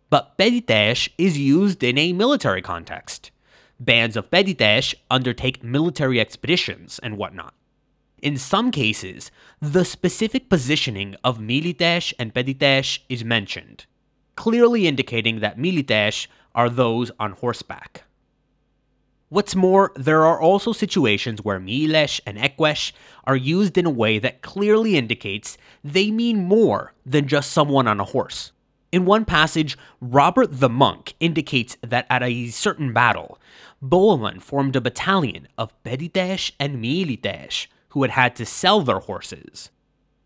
[0.10, 3.32] but pedites is used in a military context.
[3.84, 7.54] Bands of pedites undertake military expeditions and whatnot.
[8.22, 13.86] In some cases, the specific positioning of milites and pedites is mentioned
[14.36, 18.04] clearly indicating that milites are those on horseback.
[19.30, 22.92] What's more, there are also situations where miles and eques
[23.24, 28.00] are used in a way that clearly indicates they mean more than just someone on
[28.00, 28.52] a horse.
[28.92, 33.40] In one passage, Robert the Monk indicates that at a certain battle,
[33.84, 39.70] Bohemond formed a battalion of pedites and milites who had had to sell their horses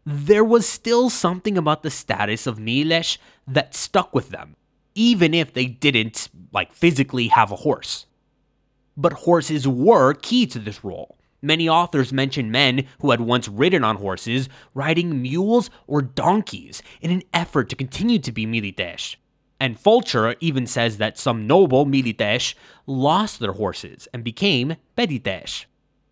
[0.09, 4.55] there was still something about the status of miles that stuck with them,
[4.95, 8.05] even if they didn't, like, physically have a horse.
[8.95, 11.17] But horses were key to this role.
[11.41, 17.11] Many authors mention men who had once ridden on horses riding mules or donkeys in
[17.11, 19.17] an effort to continue to be milites.
[19.59, 22.53] And Fulcher even says that some noble milites
[22.85, 25.65] lost their horses and became pedites.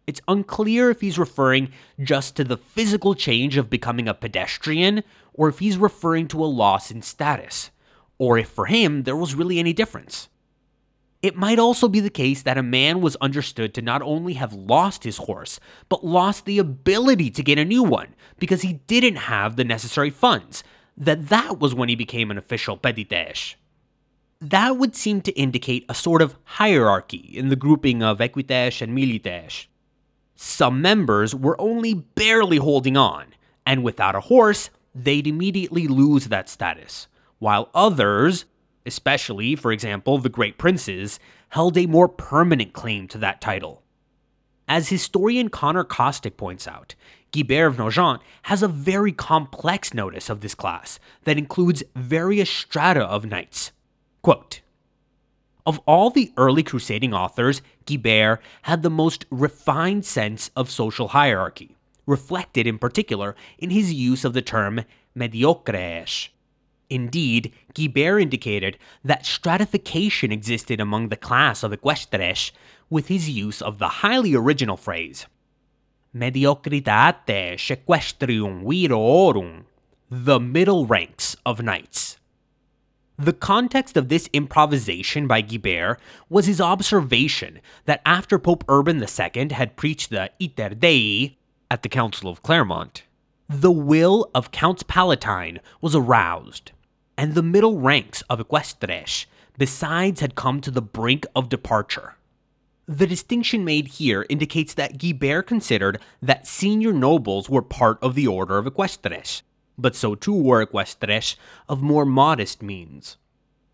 [0.08, 5.04] It's unclear if he's referring just to the physical change of becoming a pedestrian,
[5.34, 7.72] or if he's referring to a loss in status,
[8.18, 10.30] or if for him there was really any difference.
[11.22, 14.54] It might also be the case that a man was understood to not only have
[14.54, 19.16] lost his horse, but lost the ability to get a new one because he didn't
[19.16, 20.64] have the necessary funds.
[20.98, 23.56] That that was when he became an official pedites.
[24.40, 28.96] That would seem to indicate a sort of hierarchy in the grouping of equites and
[28.96, 29.68] milites.
[30.36, 33.34] Some members were only barely holding on,
[33.66, 37.08] and without a horse, they'd immediately lose that status,
[37.40, 38.46] while others,
[38.86, 41.20] especially, for example, the great princes,
[41.50, 43.82] held a more permanent claim to that title.
[44.68, 46.96] As historian Conor Kostick points out,
[47.32, 53.02] Guibert of Nogent has a very complex notice of this class that includes various strata
[53.02, 53.72] of knights.
[54.24, 54.62] Quote
[55.66, 61.76] Of all the early crusading authors, Guibert had the most refined sense of social hierarchy,
[62.08, 64.82] reflected in particular in his use of the term
[65.16, 66.30] mediocres.
[66.90, 72.52] Indeed, Guibert indicated that stratification existed among the class of equestres
[72.96, 75.26] with his use of the highly original phrase
[76.16, 79.66] mediocritate sequestrium virorum,
[80.10, 82.18] the middle ranks of knights.
[83.18, 85.98] The context of this improvisation by Guibert
[86.30, 91.38] was his observation that after Pope Urban II had preached the Iter Dei
[91.70, 93.04] at the Council of Clermont,
[93.50, 96.72] the will of Counts Palatine was aroused,
[97.18, 99.26] and the middle ranks of equestres,
[99.58, 102.16] besides, had come to the brink of departure.
[102.88, 108.28] The distinction made here indicates that Guibert considered that senior nobles were part of the
[108.28, 109.42] order of equestres,
[109.76, 111.36] but so too were equestres
[111.68, 113.18] of more modest means.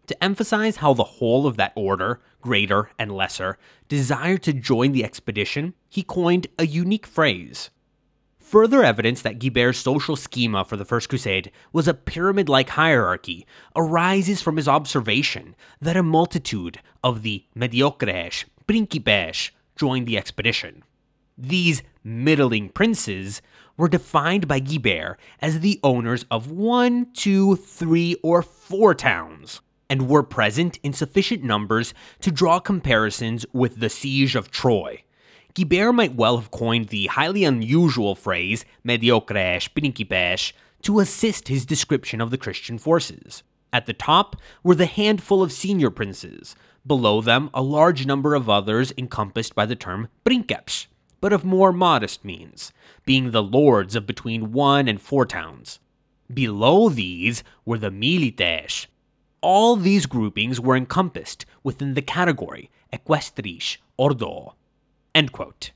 [0.07, 3.57] To emphasize how the whole of that order, greater and lesser,
[3.89, 7.69] desired to join the expedition, he coined a unique phrase.
[8.51, 13.47] Further evidence that Guibert's social schema for the First Crusade was a pyramid like hierarchy
[13.77, 20.83] arises from his observation that a multitude of the mediocres Principes joined the expedition.
[21.37, 23.41] These middling princes
[23.77, 30.09] were defined by Guibert as the owners of one, two, three, or four towns, and
[30.09, 35.05] were present in sufficient numbers to draw comparisons with the siege of Troy.
[35.53, 42.21] Guibert might well have coined the highly unusual phrase mediocres principes to assist his description
[42.21, 43.43] of the Christian forces.
[43.73, 48.49] At the top were the handful of senior princes, Below them, a large number of
[48.49, 50.87] others encompassed by the term princeps,
[51.19, 52.73] but of more modest means,
[53.05, 55.79] being the lords of between one and four towns.
[56.33, 58.87] Below these were the milites.
[59.41, 64.55] All these groupings were encompassed within the category equestris ordo.
[65.13, 65.71] End quote.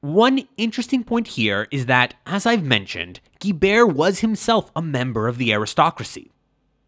[0.00, 5.36] One interesting point here is that, as I've mentioned, Guibert was himself a member of
[5.36, 6.30] the aristocracy.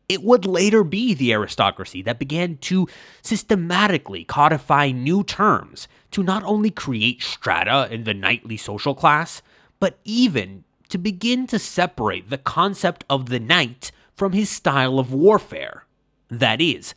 [0.09, 2.89] It would later be the aristocracy that began to
[3.23, 9.43] systematically codify new terms to not only create strata in the knightly social class,
[9.79, 15.13] but even to begin to separate the concept of the knight from his style of
[15.13, 15.87] warfare.
[16.29, 16.95] That is,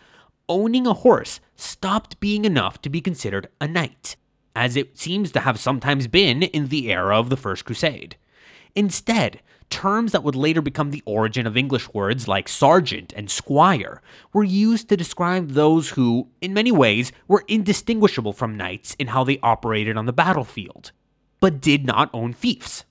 [0.50, 4.16] owning a horse stopped being enough to be considered a knight,
[4.56, 8.16] as it seems to have sometimes been in the era of the First Crusade.
[8.76, 14.02] Instead, terms that would later become the origin of English words like sergeant and squire
[14.34, 19.24] were used to describe those who, in many ways, were indistinguishable from knights in how
[19.24, 20.92] they operated on the battlefield,
[21.40, 22.86] but did not own fiefs.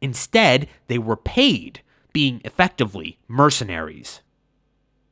[0.00, 1.80] Instead, they were paid,
[2.12, 4.20] being effectively mercenaries.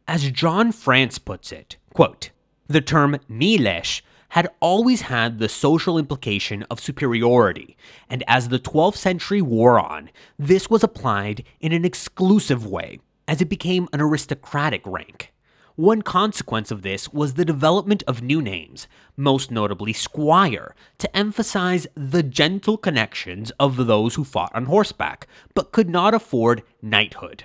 [0.07, 2.31] As John France puts it, quote,
[2.67, 4.03] the term miles
[4.35, 7.77] had always had the social implication of superiority,
[8.11, 13.41] and as the 12th century wore on, this was applied in an exclusive way, as
[13.41, 15.33] it became an aristocratic rank.
[15.77, 21.87] One consequence of this was the development of new names, most notably squire, to emphasize
[21.95, 27.45] the gentle connections of those who fought on horseback, but could not afford knighthood.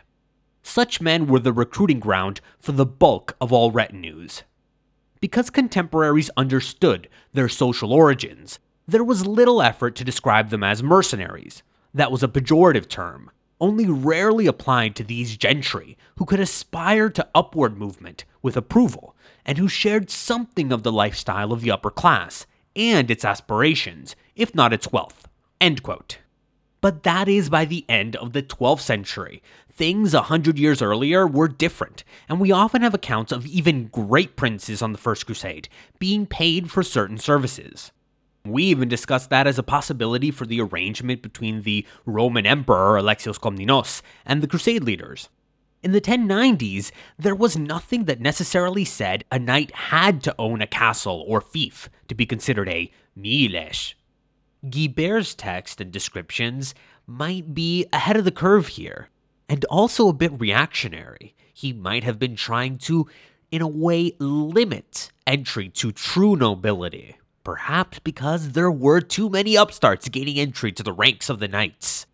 [0.63, 4.41] Such men were the recruiting ground for the bulk of all retinues.
[5.19, 11.61] Because contemporaries understood their social origins, there was little effort to describe them as mercenaries.
[11.93, 17.27] That was a pejorative term, only rarely applied to these gentry who could aspire to
[17.35, 19.15] upward movement with approval
[19.45, 22.45] and who shared something of the lifestyle of the upper class
[22.75, 25.27] and its aspirations, if not its wealth.
[26.81, 29.43] But that is by the end of the 12th century.
[29.79, 34.35] Things a hundred years earlier were different, and we often have accounts of even great
[34.35, 35.69] princes on the First Crusade
[35.99, 37.93] being paid for certain services.
[38.43, 43.39] We even discussed that as a possibility for the arrangement between the Roman Emperor Alexios
[43.39, 45.29] Komnenos and the Crusade leaders.
[45.81, 50.67] In the 1090s, there was nothing that necessarily said a knight had to own a
[50.67, 53.95] castle or fief to be considered a miles.
[54.69, 56.75] Guibert's text and descriptions
[57.07, 59.07] might be ahead of the curve here,
[59.49, 61.35] and also a bit reactionary.
[61.53, 63.07] He might have been trying to,
[63.51, 70.07] in a way, limit entry to true nobility, perhaps because there were too many upstarts
[70.07, 72.05] gaining entry to the ranks of the knights.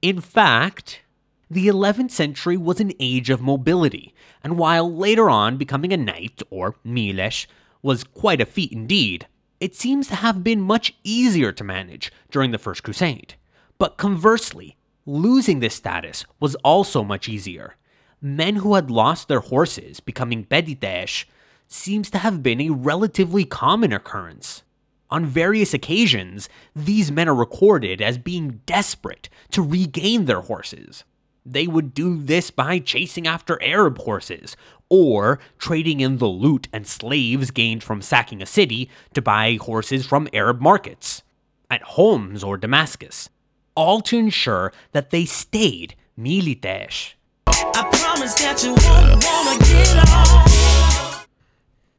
[0.00, 1.02] In fact,
[1.50, 6.42] the 11th century was an age of mobility, and while later on becoming a knight,
[6.50, 7.46] or miles,
[7.82, 9.26] was quite a feat indeed,
[9.60, 13.34] it seems to have been much easier to manage during the First Crusade.
[13.78, 14.77] But conversely,
[15.08, 17.76] losing this status was also much easier.
[18.20, 21.24] men who had lost their horses becoming peditesh
[21.66, 24.62] seems to have been a relatively common occurrence.
[25.10, 31.04] On various occasions, these men are recorded as being desperate to regain their horses.
[31.46, 34.56] They would do this by chasing after Arab horses,
[34.90, 40.06] or trading in the loot and slaves gained from sacking a city to buy horses
[40.06, 41.22] from Arab markets,
[41.70, 43.30] at Homs or Damascus,
[43.78, 47.14] all to ensure that they stayed militesh.
[47.46, 51.28] I promise that you won't wanna get off.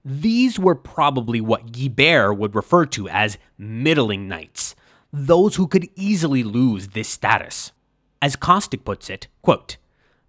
[0.04, 4.76] These were probably what Guibert would refer to as middling knights,
[5.14, 7.72] those who could easily lose this status.
[8.22, 9.78] As Kostick puts it, quote,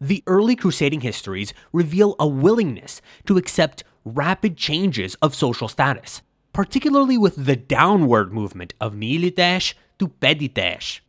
[0.01, 6.23] the early crusading histories reveal a willingness to accept rapid changes of social status,
[6.53, 11.01] particularly with the downward movement of militesh to peditesh.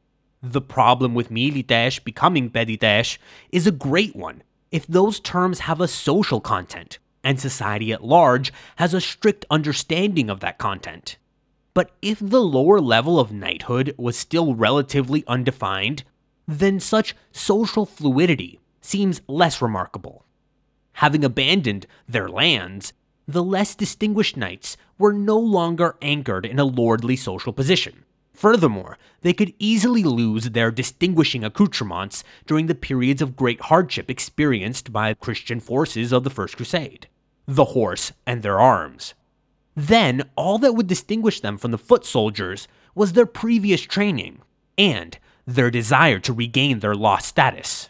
[0.43, 3.19] The problem with militesh becoming peditesh
[3.51, 8.51] is a great one if those terms have a social content, and society at large
[8.77, 11.17] has a strict understanding of that content.
[11.75, 16.03] But if the lower level of knighthood was still relatively undefined,
[16.47, 20.25] then such social fluidity seems less remarkable.
[20.93, 22.93] Having abandoned their lands,
[23.27, 28.05] the less distinguished knights were no longer anchored in a lordly social position.
[28.33, 34.91] Furthermore, they could easily lose their distinguishing accoutrements during the periods of great hardship experienced
[34.91, 37.07] by Christian forces of the First Crusade
[37.47, 39.13] the horse and their arms.
[39.75, 44.41] Then, all that would distinguish them from the foot soldiers was their previous training
[44.77, 47.89] and their desire to regain their lost status.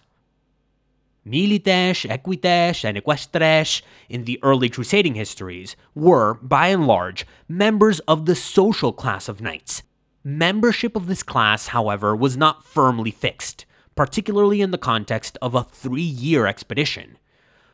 [1.28, 8.26] Militesh, Equitesh, and Equestresh in the early crusading histories were, by and large, members of
[8.26, 9.84] the social class of knights.
[10.24, 13.66] Membership of this class, however, was not firmly fixed,
[13.96, 17.18] particularly in the context of a three year expedition.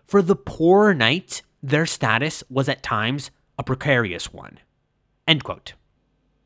[0.06, 4.60] For the poorer knight, their status was at times a precarious one.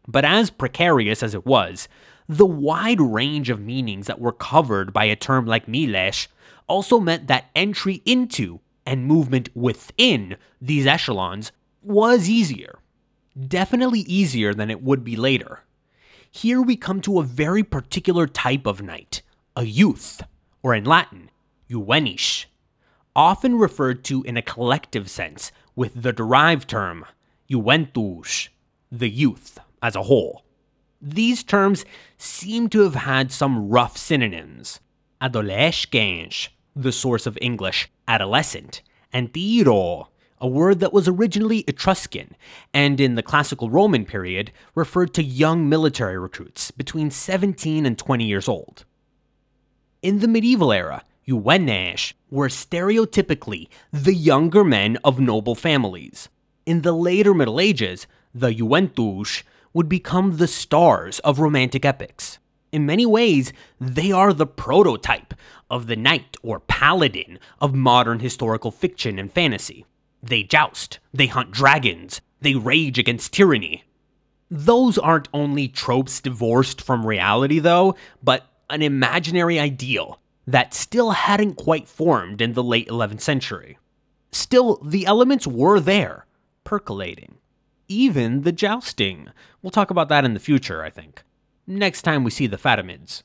[0.08, 1.88] But as precarious as it was,
[2.28, 6.28] the wide range of meanings that were covered by a term like milesh
[6.66, 11.52] also meant that entry into and movement within these echelons
[11.84, 12.80] was easier.
[13.40, 15.60] Definitely easier than it would be later.
[16.34, 19.22] Here we come to a very particular type of knight,
[19.54, 20.22] a youth,
[20.64, 21.30] or in Latin,
[21.70, 22.48] juvenish,
[23.14, 27.06] often referred to in a collective sense with the derived term
[27.50, 28.48] juventus,
[28.90, 30.46] the youth as a whole.
[31.02, 31.84] These terms
[32.18, 34.80] seem to have had some rough synonyms.
[35.20, 40.08] Adolescens, the source of English adolescent, and tiro,
[40.42, 42.36] a word that was originally Etruscan
[42.74, 48.26] and in the classical Roman period referred to young military recruits between 17 and 20
[48.26, 48.84] years old.
[50.02, 56.28] In the medieval era, Juvenes were stereotypically the younger men of noble families.
[56.66, 62.40] In the later Middle Ages, the Juventus would become the stars of romantic epics.
[62.72, 65.36] In many ways, they are the prototype
[65.70, 69.86] of the knight or paladin of modern historical fiction and fantasy.
[70.24, 73.84] They joust, they hunt dragons, they rage against tyranny.
[74.50, 81.56] Those aren't only tropes divorced from reality, though, but an imaginary ideal that still hadn't
[81.56, 83.78] quite formed in the late 11th century.
[84.32, 86.26] Still, the elements were there,
[86.64, 87.36] percolating.
[87.88, 89.30] Even the jousting.
[89.62, 91.24] We'll talk about that in the future, I think.
[91.68, 93.24] Next time we see the Fatimids.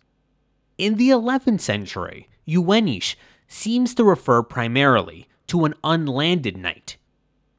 [0.79, 3.17] In the 11th century, Juvenish
[3.49, 6.97] seems to refer primarily to an unlanded knight,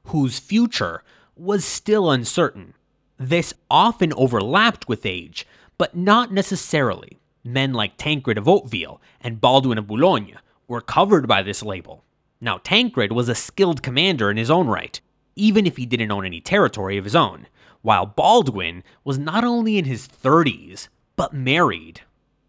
[0.06, 1.04] whose future
[1.36, 2.74] was still uncertain.
[3.18, 5.46] This often overlapped with age,
[5.78, 11.42] but not necessarily men like Tancred of Hauteville and Baldwin of Boulogne were covered by
[11.42, 12.04] this label.
[12.42, 15.00] Now, Tancred was a skilled commander in his own right,
[15.36, 17.48] even if he didn't own any territory of his own,
[17.82, 22.02] while Baldwin was not only in his 30s, but married.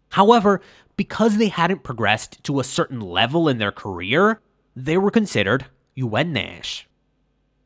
[0.09, 0.61] However,
[0.95, 4.41] because they hadn't progressed to a certain level in their career,
[4.85, 5.65] they were considered
[5.97, 6.83] Juvenes.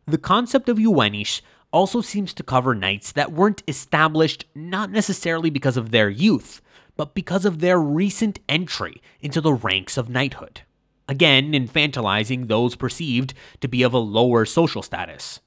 [0.05, 1.41] The concept of Juvenish
[1.71, 6.61] also seems to cover knights that weren't established not necessarily because of their youth,
[6.95, 10.61] but because of their recent entry into the ranks of knighthood.
[11.07, 15.39] Again, infantilizing those perceived to be of a lower social status.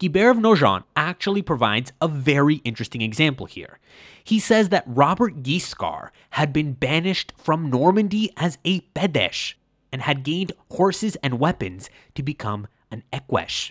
[0.00, 3.78] Guibert of Nogent actually provides a very interesting example here.
[4.22, 9.54] He says that Robert Guiscard had been banished from Normandy as a Pedesh
[9.94, 13.70] and had gained horses and weapons to become an Equesh.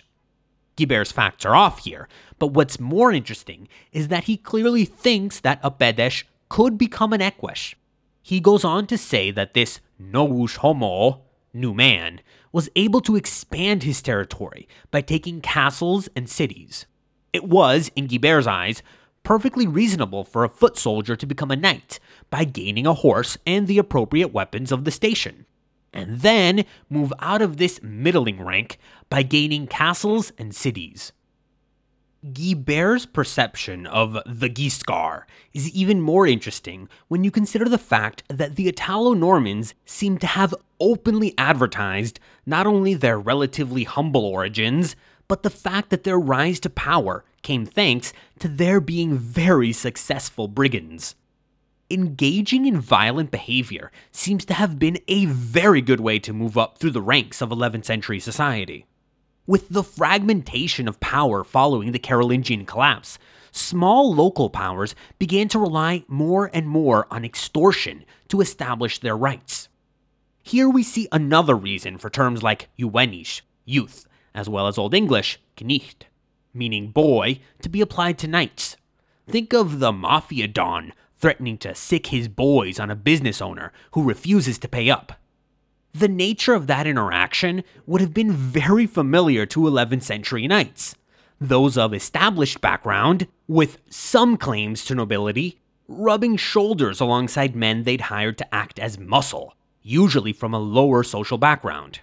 [0.74, 2.08] Guibert's facts are off here,
[2.38, 7.20] but what's more interesting is that he clearly thinks that a Pedesh could become an
[7.20, 7.74] Equesh.
[8.22, 11.20] He goes on to say that this novus homo,
[11.52, 12.22] new man,
[12.52, 16.86] was able to expand his territory by taking castles and cities.
[17.34, 18.82] It was, in Guibert's eyes,
[19.24, 22.00] perfectly reasonable for a foot soldier to become a knight
[22.30, 25.44] by gaining a horse and the appropriate weapons of the station,
[25.94, 28.78] and then move out of this middling rank
[29.08, 31.12] by gaining castles and cities.
[32.32, 38.56] Guibert's perception of the Guiscard is even more interesting when you consider the fact that
[38.56, 44.96] the Italo Normans seem to have openly advertised not only their relatively humble origins,
[45.28, 50.48] but the fact that their rise to power came thanks to their being very successful
[50.48, 51.14] brigands.
[51.90, 56.78] Engaging in violent behavior seems to have been a very good way to move up
[56.78, 58.86] through the ranks of 11th century society.
[59.46, 63.18] With the fragmentation of power following the Carolingian collapse,
[63.52, 69.68] small local powers began to rely more and more on extortion to establish their rights.
[70.42, 75.38] Here we see another reason for terms like juvenis, youth, as well as Old English,
[75.58, 76.04] knecht,
[76.54, 78.78] meaning boy, to be applied to knights.
[79.26, 80.94] Think of the mafia don
[81.24, 85.14] threatening to sick his boys on a business owner who refuses to pay up
[85.94, 90.96] the nature of that interaction would have been very familiar to 11th century knights.
[91.40, 98.38] Those of established background, with some claims to nobility, rubbing shoulders alongside men they'd hired
[98.38, 102.00] to act as muscle, usually from a lower social background.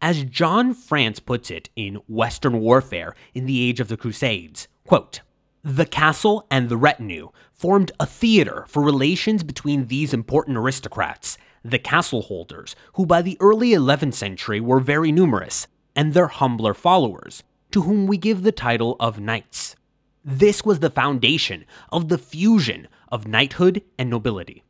[0.00, 5.20] As John France puts it in Western Warfare in the Age of the Crusades, quote,
[5.62, 11.78] the castle and the retinue formed a theater for relations between these important aristocrats the
[11.78, 17.42] castle holders, who by the early 11th century were very numerous, and their humbler followers,
[17.70, 19.76] to whom we give the title of knights.
[20.24, 24.64] This was the foundation of the fusion of knighthood and nobility.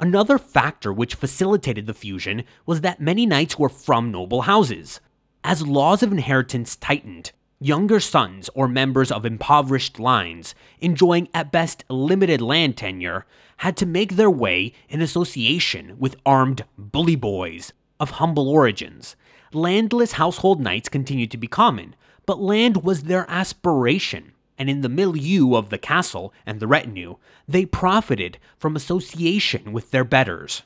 [0.00, 5.00] Another factor which facilitated the fusion was that many knights were from noble houses.
[5.42, 11.84] As laws of inheritance tightened, younger sons or members of impoverished lines, enjoying at best
[11.88, 13.26] limited land tenure,
[13.58, 19.16] had to make their way in association with armed bully boys of humble origins.
[19.52, 21.96] Landless household knights continued to be common,
[22.26, 27.16] but land was their aspiration, and in the milieu of the castle and the retinue,
[27.48, 30.62] they profited from association with their betters.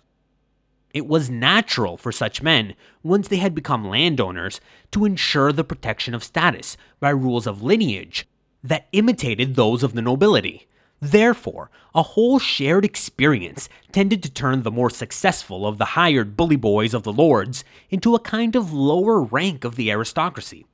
[0.94, 6.14] It was natural for such men, once they had become landowners, to ensure the protection
[6.14, 8.26] of status by rules of lineage
[8.62, 10.68] that imitated those of the nobility.
[11.00, 16.56] Therefore, a whole shared experience tended to turn the more successful of the hired bully
[16.56, 20.66] boys of the lords into a kind of lower rank of the aristocracy.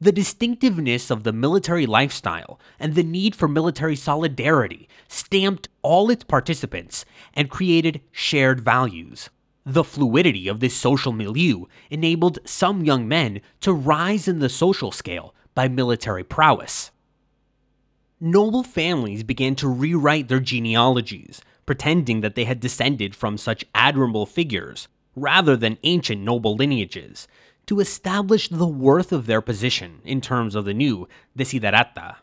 [0.00, 6.24] The distinctiveness of the military lifestyle and the need for military solidarity stamped all its
[6.24, 7.04] participants
[7.34, 9.30] and created shared values.
[9.70, 14.90] The fluidity of this social milieu enabled some young men to rise in the social
[14.90, 16.90] scale by military prowess.
[18.18, 24.24] Noble families began to rewrite their genealogies, pretending that they had descended from such admirable
[24.24, 27.28] figures, rather than ancient noble lineages,
[27.66, 31.06] to establish the worth of their position in terms of the new
[31.36, 32.16] desiderata.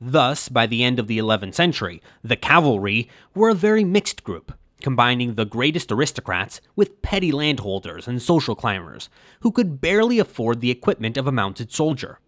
[0.00, 4.54] Thus, by the end of the 11th century, the cavalry were a very mixed group,
[4.80, 9.08] combining the greatest aristocrats with petty landholders and social climbers
[9.40, 12.20] who could barely afford the equipment of a mounted soldier.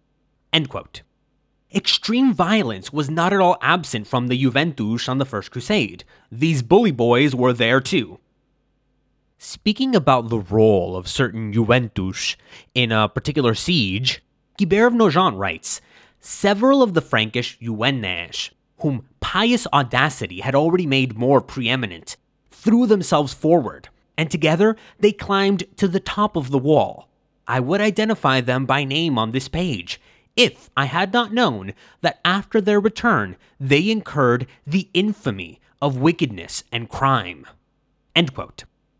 [1.73, 6.03] Extreme violence was not at all absent from the Juventus on the First Crusade.
[6.29, 8.19] These bully boys were there too.
[9.37, 12.35] Speaking about the role of certain Juventus
[12.75, 14.21] in a particular siege,
[14.59, 15.81] Guibert of Nogent writes
[16.19, 22.17] Several of the Frankish Juvenes, whom pious audacity had already made more preeminent,
[22.61, 27.09] threw themselves forward, and together they climbed to the top of the wall.
[27.47, 29.99] I would identify them by name on this page,
[30.35, 36.63] if I had not known that after their return they incurred the infamy of wickedness
[36.71, 37.47] and crime.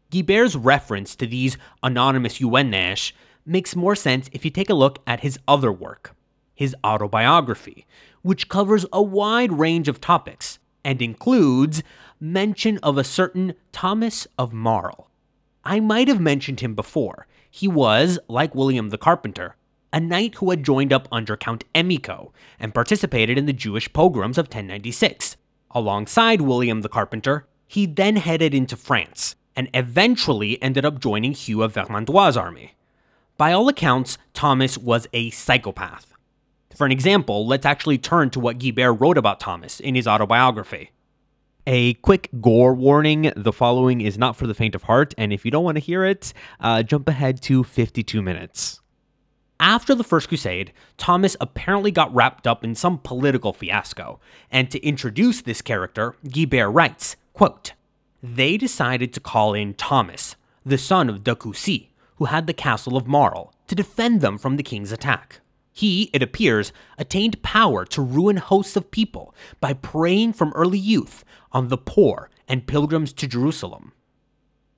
[0.10, 3.14] Guibert's reference to these anonymous Juvenes
[3.46, 6.16] makes more sense if you take a look at his other work,
[6.56, 7.86] his autobiography,
[8.24, 11.84] which covers a wide range of topics and includes
[12.22, 15.10] mention of a certain Thomas of Marle.
[15.66, 17.26] I might have mentioned him before.
[17.50, 19.56] He was, like William the Carpenter,
[19.92, 24.38] a knight who had joined up under Count Emicho and participated in the Jewish pogroms
[24.38, 25.36] of 1096.
[25.72, 31.64] Alongside William the Carpenter, he then headed into France and eventually ended up joining Hugh
[31.64, 32.76] of Vermandois' army.
[33.36, 36.14] By all accounts, Thomas was a psychopath.
[36.76, 40.92] For an example, let's actually turn to what Guibert wrote about Thomas in his autobiography.
[41.68, 45.46] A quick gore warning the following is not for the faint of heart, and if
[45.46, 48.82] you don't want to hear it, uh, jump ahead to 52 minutes.
[49.60, 54.84] After the First Crusade, Thomas apparently got wrapped up in some political fiasco, and to
[54.84, 57.74] introduce this character, Guibert writes, quote,
[58.24, 60.36] They decided to call in Thomas,
[60.66, 64.58] the son of de Coucy, who had the castle of Marle, to defend them from
[64.58, 65.42] the king's attack.
[65.72, 71.24] He, it appears, attained power to ruin hosts of people by preying from early youth
[71.52, 73.94] on the poor and pilgrims to Jerusalem.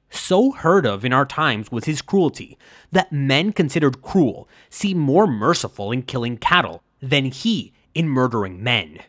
[0.10, 2.58] So heard of in our times was his cruelty
[2.92, 9.00] that men considered cruel seem more merciful in killing cattle than he in murdering men.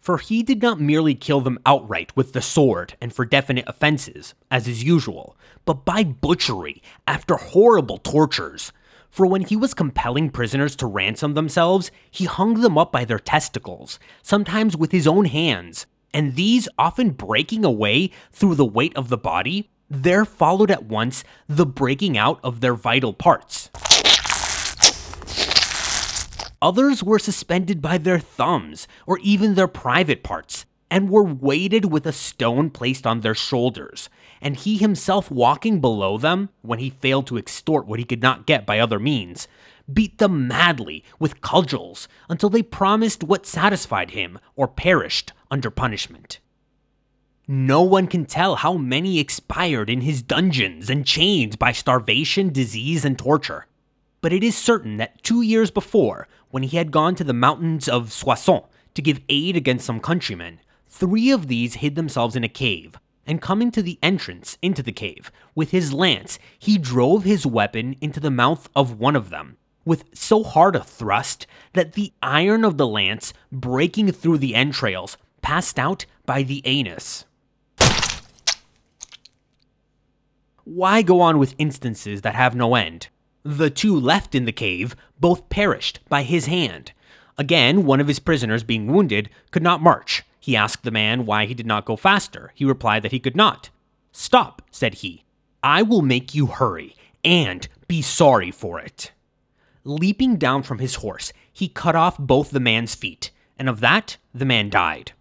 [0.00, 4.34] For he did not merely kill them outright with the sword and for definite offenses,
[4.50, 8.72] as is usual, but by butchery after horrible tortures.
[9.10, 13.18] For when he was compelling prisoners to ransom themselves, he hung them up by their
[13.18, 19.08] testicles, sometimes with his own hands, and these often breaking away through the weight of
[19.08, 23.68] the body, there followed at once the breaking out of their vital parts.
[26.62, 32.06] Others were suspended by their thumbs or even their private parts and were weighted with
[32.06, 34.10] a stone placed on their shoulders,
[34.40, 38.46] and he himself walking below them when he failed to extort what he could not
[38.46, 39.46] get by other means,
[39.92, 46.40] beat them madly with cudgels until they promised what satisfied him or perished under punishment.
[47.46, 53.04] No one can tell how many expired in his dungeons and chains by starvation, disease,
[53.04, 53.66] and torture.
[54.20, 57.88] But it is certain that two years before, when he had gone to the mountains
[57.88, 60.60] of Soissons to give aid against some countrymen,
[60.90, 64.92] three of these hid themselves in a cave, and coming to the entrance into the
[64.92, 69.56] cave, with his lance, he drove his weapon into the mouth of one of them,
[69.84, 75.16] with so hard a thrust that the iron of the lance, breaking through the entrails,
[75.42, 77.24] passed out by the anus.
[80.64, 83.08] Why go on with instances that have no end?
[83.42, 86.92] The two left in the cave both perished by his hand.
[87.38, 90.22] Again, one of his prisoners, being wounded, could not march.
[90.40, 92.52] He asked the man why he did not go faster.
[92.54, 93.70] He replied that he could not.
[94.10, 95.24] Stop, said he.
[95.62, 99.12] I will make you hurry, and be sorry for it.
[99.84, 104.16] Leaping down from his horse, he cut off both the man's feet, and of that
[104.34, 105.12] the man died.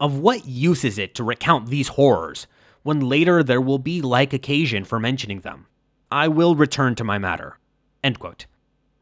[0.00, 2.46] Of what use is it to recount these horrors,
[2.84, 5.66] when later there will be like occasion for mentioning them?
[6.10, 7.58] I will return to my matter.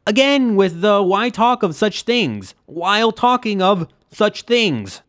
[0.06, 5.02] Again, with the why talk of such things while talking of such things.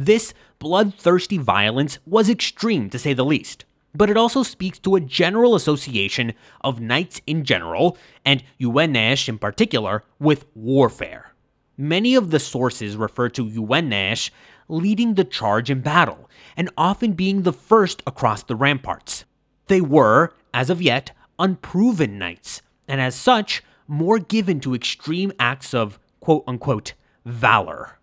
[0.00, 5.00] This bloodthirsty violence was extreme to say the least, but it also speaks to a
[5.00, 11.34] general association of knights in general, and Uenesh in particular, with warfare.
[11.76, 14.30] Many of the sources refer to Uenesh
[14.68, 19.24] leading the charge in battle, and often being the first across the ramparts.
[19.66, 25.74] They were, as of yet, unproven knights, and as such, more given to extreme acts
[25.74, 26.92] of quote unquote
[27.24, 27.97] valor.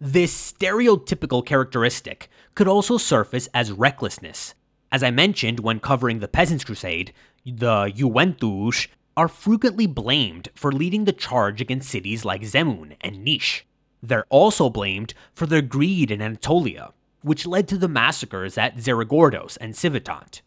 [0.00, 4.54] This stereotypical characteristic could also surface as recklessness.
[4.92, 7.12] As I mentioned when covering the Peasants' Crusade,
[7.44, 8.86] the Juventus
[9.16, 13.66] are frequently blamed for leading the charge against cities like Zemun and Nish.
[14.00, 16.92] They're also blamed for their greed in Anatolia,
[17.22, 20.42] which led to the massacres at Xerigordos and Civetot.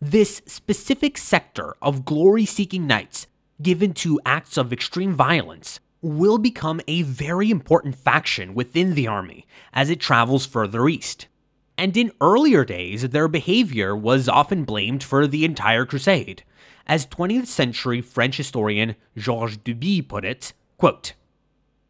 [0.00, 3.26] This specific sector of glory seeking knights
[3.60, 9.46] given to acts of extreme violence will become a very important faction within the army
[9.72, 11.26] as it travels further east.
[11.76, 16.44] And in earlier days, their behavior was often blamed for the entire crusade.
[16.86, 21.14] As 20th century French historian Georges Duby put it, quote,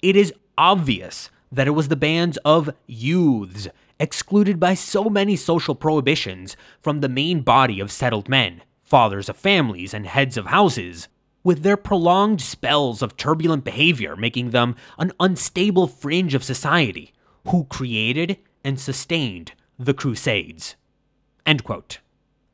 [0.02, 5.74] It is obvious that it was the bands of youths excluded by so many social
[5.74, 11.08] prohibitions from the main body of settled men, fathers of families, and heads of houses,
[11.42, 17.12] with their prolonged spells of turbulent behavior making them an unstable fringe of society,
[17.48, 20.76] who created and sustained the Crusades.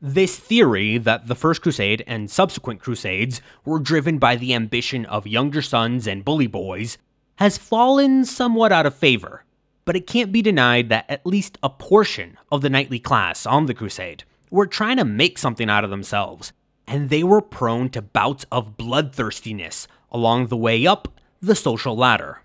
[0.00, 5.26] This theory that the First Crusade and subsequent Crusades were driven by the ambition of
[5.26, 6.98] younger sons and bully boys
[7.36, 9.44] has fallen somewhat out of favor
[9.86, 13.64] but it can't be denied that at least a portion of the knightly class on
[13.64, 16.52] the crusade were trying to make something out of themselves,
[16.86, 21.08] and they were prone to bouts of bloodthirstiness along the way up
[21.40, 22.42] the social ladder.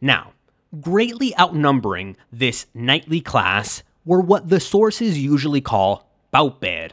[0.00, 0.32] Now,
[0.80, 6.88] greatly outnumbering this knightly class were what the sources usually call pauper,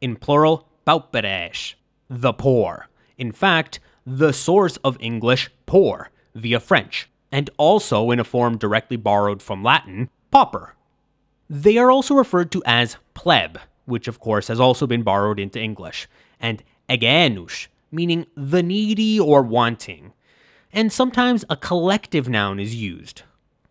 [0.00, 1.74] in plural, pauperes,
[2.08, 2.88] the poor.
[3.16, 8.96] In fact, the source of English poor via French, and also in a form directly
[8.96, 10.74] borrowed from Latin, pauper.
[11.48, 15.60] They are also referred to as pleb, which of course has also been borrowed into
[15.60, 16.08] English,
[16.40, 20.12] and egenus, meaning the needy or wanting.
[20.72, 23.22] And sometimes a collective noun is used.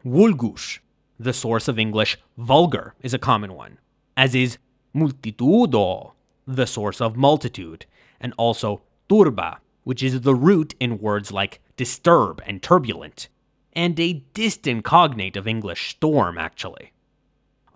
[0.06, 0.80] Vulgus,
[1.20, 3.80] the source of English vulgar, is a common one,
[4.16, 4.58] as is
[4.94, 6.14] multitudo,
[6.48, 7.86] the source of multitude,
[8.20, 13.28] and also turba, which is the root in words like disturb and turbulent,
[13.74, 16.92] and a distant cognate of English storm, actually.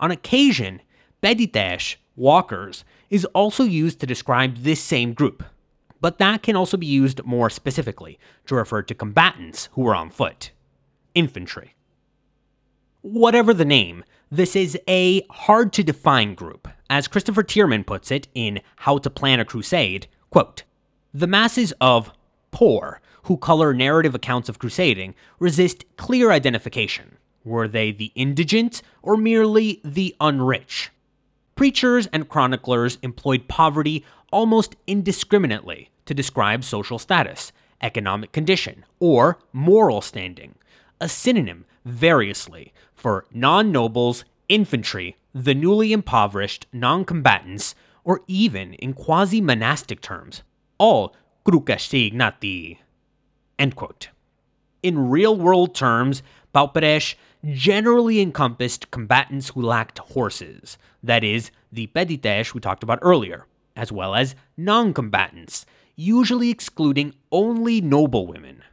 [0.00, 0.80] On occasion,
[1.22, 5.44] peditesh, walkers, is also used to describe this same group,
[6.00, 10.10] but that can also be used more specifically to refer to combatants who are on
[10.10, 10.50] foot.
[11.14, 11.74] Infantry.
[13.02, 16.68] Whatever the name, this is a hard to define group.
[16.90, 20.64] As Christopher Tyerman puts it in How to Plan a Crusade, quote,
[21.14, 22.12] the masses of
[22.50, 27.16] poor who color narrative accounts of crusading resist clear identification.
[27.44, 30.88] Were they the indigent or merely the unrich?
[31.58, 37.50] Preachers and chroniclers employed poverty almost indiscriminately to describe social status,
[37.82, 40.54] economic condition, or moral standing,
[41.00, 48.92] a synonym variously for non nobles, infantry, the newly impoverished, non combatants, or even in
[48.94, 50.44] quasi monastic terms,
[50.78, 51.12] all
[51.44, 52.78] crucesignati.
[53.58, 54.10] End quote.
[54.84, 56.22] In real world terms,
[56.58, 63.46] Pauperesh generally encompassed combatants who lacked horses, that is, the peditesh we talked about earlier,
[63.76, 68.64] as well as non combatants, usually excluding only noble women.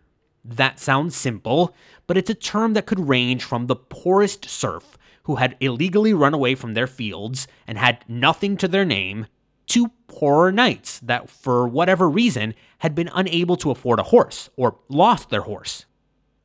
[0.44, 1.76] That sounds simple,
[2.08, 6.34] but it's a term that could range from the poorest serf who had illegally run
[6.34, 9.28] away from their fields and had nothing to their name
[9.68, 14.80] to poorer knights that, for whatever reason, had been unable to afford a horse or
[14.90, 15.85] lost their horse.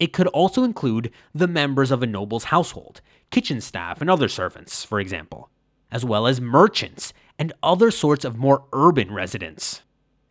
[0.01, 4.83] It could also include the members of a noble's household, kitchen staff, and other servants,
[4.83, 5.51] for example,
[5.93, 9.83] as well as merchants and other sorts of more urban residents.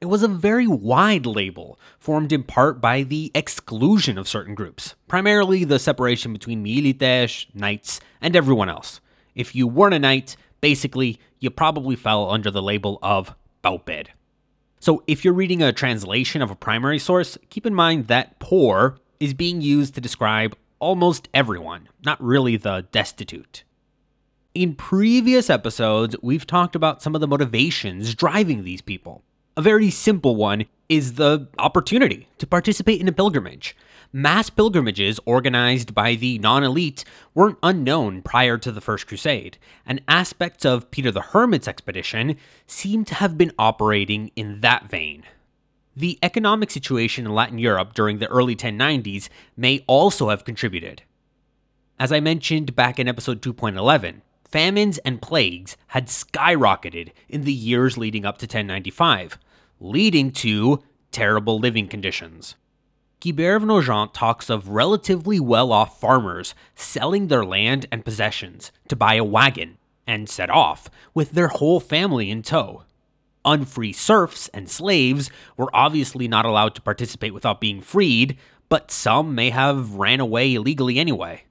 [0.01, 4.95] It was a very wide label, formed in part by the exclusion of certain groups,
[5.07, 9.01] primarily the separation between milites, knights, and everyone else.
[9.35, 14.09] If you weren't a knight, basically, you probably fell under the label of Bauped.
[14.79, 18.97] So if you're reading a translation of a primary source, keep in mind that poor
[19.19, 23.63] is being used to describe almost everyone, not really the destitute.
[24.55, 29.23] In previous episodes, we've talked about some of the motivations driving these people.
[29.57, 33.75] A very simple one is the opportunity to participate in a pilgrimage.
[34.11, 37.03] Mass pilgrimages organized by the non elite
[37.35, 43.05] weren't unknown prior to the First Crusade, and aspects of Peter the Hermit's expedition seem
[43.05, 45.25] to have been operating in that vein.
[45.99, 49.27] The economic situation in Latin Europe during the early 1090s
[49.57, 51.03] may also have contributed.
[51.99, 57.97] As I mentioned back in episode 2.11, famines and plagues had skyrocketed in the years
[57.97, 59.37] leading up to 1095,
[59.81, 60.81] leading to
[61.11, 62.55] terrible living conditions.
[63.19, 68.95] Guibert of Nogent talks of relatively well off farmers selling their land and possessions to
[68.95, 69.77] buy a wagon
[70.07, 72.83] and set off with their whole family in tow.
[73.45, 78.37] Unfree serfs and slaves were obviously not allowed to participate without being freed,
[78.67, 81.43] but some may have ran away illegally anyway.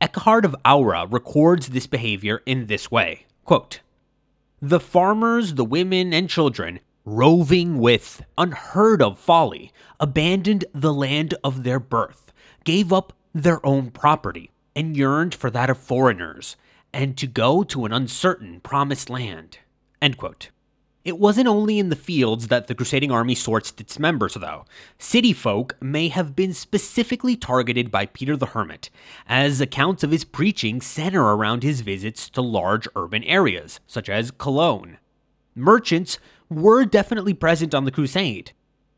[0.00, 3.80] Eckhard of Aura records this behavior in this way quote,
[4.60, 11.64] The farmers, the women, and children roving with unheard of folly, abandoned the land of
[11.64, 12.32] their birth,
[12.64, 16.56] gave up their own property, and yearned for that of foreigners,
[16.92, 19.58] and to go to an uncertain promised land.
[20.00, 20.50] End quote.
[21.04, 24.64] It wasn't only in the fields that the crusading army sorts its members, though.
[24.98, 28.88] City folk may have been specifically targeted by Peter the Hermit,
[29.26, 34.30] as accounts of his preaching center around his visits to large urban areas, such as
[34.30, 34.98] Cologne.
[35.56, 38.52] Merchants were definitely present on the crusade,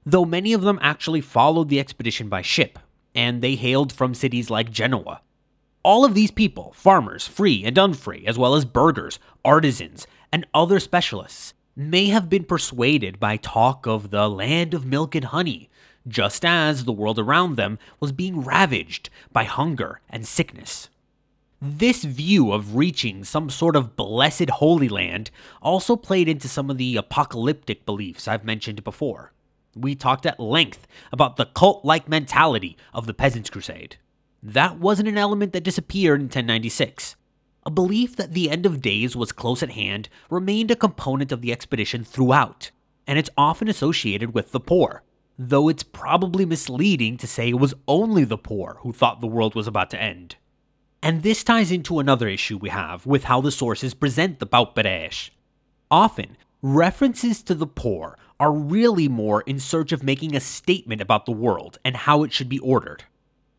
[0.05, 2.79] though many of them actually followed the expedition by ship,
[3.15, 5.23] and they hailed from cities like Genoa.
[5.83, 10.81] All of these people, farmers, free and unfree, as well as burghers, artisans, and other
[10.81, 15.68] specialists, may have been persuaded by talk of the land of milk and honey,
[16.07, 20.89] just as the world around them was being ravaged by hunger and sickness.
[21.61, 25.31] This view of reaching some sort of blessed holy land
[25.62, 29.33] also played into some of the apocalyptic beliefs I've mentioned before.
[29.75, 33.97] We talked at length about the cult like mentality of the Peasants' Crusade.
[34.43, 37.16] That wasn't an element that disappeared in 1096.
[37.67, 41.41] A belief that the end of days was close at hand remained a component of
[41.41, 42.71] the expedition throughout,
[43.07, 45.03] and it's often associated with the poor,
[45.39, 49.55] though it's probably misleading to say it was only the poor who thought the world
[49.55, 50.37] was about to end.
[51.03, 55.31] And this ties into another issue we have with how the sources present the Pauperes.
[55.91, 61.25] Often, references to the poor are really more in search of making a statement about
[61.25, 63.05] the world and how it should be ordered.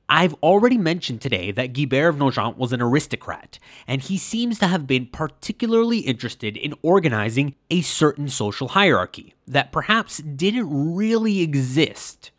[0.07, 4.67] I've already mentioned today that Guibert of Nogent was an aristocrat, and he seems to
[4.67, 12.31] have been particularly interested in organizing a certain social hierarchy that perhaps didn't really exist.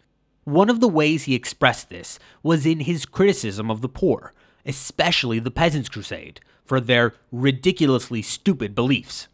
[0.44, 4.32] One of the ways he expressed this was in his criticism of the poor,
[4.64, 9.26] especially the Peasants' Crusade, for their ridiculously stupid beliefs.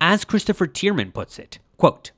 [0.00, 2.10] As Christopher Tyerman puts it, quote,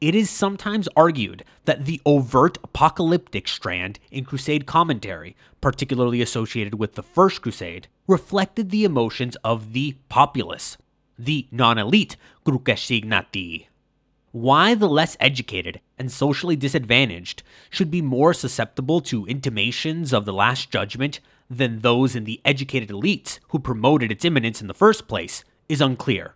[0.00, 6.94] it is sometimes argued that the overt apocalyptic strand in Crusade commentary, particularly associated with
[6.94, 10.76] the First Crusade, reflected the emotions of the populace,
[11.18, 13.66] the non elite Crucesignati.
[14.32, 20.32] Why the less educated and socially disadvantaged should be more susceptible to intimations of the
[20.32, 25.08] Last Judgment than those in the educated elites who promoted its imminence in the first
[25.08, 26.34] place is unclear.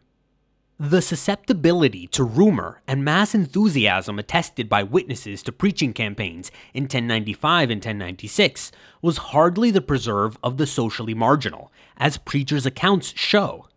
[0.82, 7.68] The susceptibility to rumor and mass enthusiasm attested by witnesses to preaching campaigns in 1095
[7.68, 8.72] and 1096
[9.02, 13.68] was hardly the preserve of the socially marginal, as preachers' accounts show.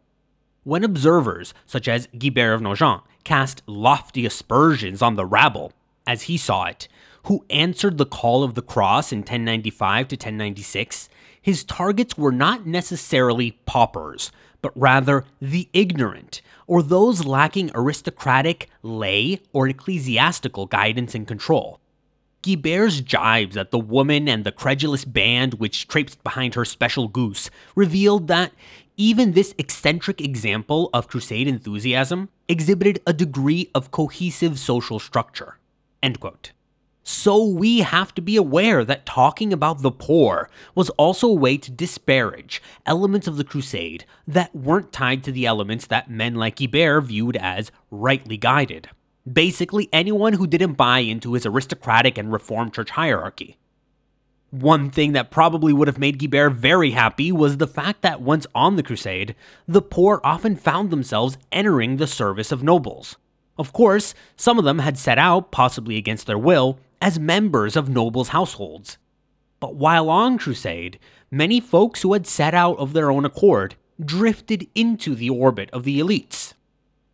[0.63, 5.73] When observers, such as Guibert of Nogent, cast lofty aspersions on the rabble,
[6.07, 6.87] as he saw it,
[7.23, 11.09] who answered the call of the cross in 1095 to 1096,
[11.41, 14.31] his targets were not necessarily paupers,
[14.63, 21.79] but rather the ignorant, or those lacking aristocratic, lay, or ecclesiastical guidance and control.
[22.41, 27.51] Guibert's jibes at the woman and the credulous band which traipsed behind her special goose
[27.75, 28.51] revealed that
[28.97, 35.57] even this eccentric example of crusade enthusiasm exhibited a degree of cohesive social structure.
[36.01, 36.51] End quote.
[37.03, 41.57] So we have to be aware that talking about the poor was also a way
[41.57, 46.55] to disparage elements of the crusade that weren't tied to the elements that men like
[46.55, 48.89] Guibert viewed as rightly guided.
[49.31, 53.57] Basically, anyone who didn't buy into his aristocratic and reformed church hierarchy.
[54.51, 58.47] One thing that probably would have made Guibert very happy was the fact that once
[58.55, 59.35] on the crusade,
[59.67, 63.17] the poor often found themselves entering the service of nobles.
[63.57, 67.89] Of course, some of them had set out, possibly against their will, as members of
[67.89, 68.97] nobles' households.
[69.59, 70.97] But while on crusade,
[71.29, 75.83] many folks who had set out of their own accord drifted into the orbit of
[75.83, 76.53] the elites.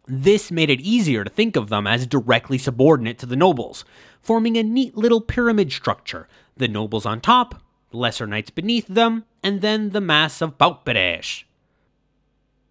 [0.05, 3.83] This made it easier to think of them as directly subordinate to the nobles,
[4.21, 9.61] forming a neat little pyramid structure the nobles on top, lesser knights beneath them, and
[9.61, 11.45] then the mass of pauperes.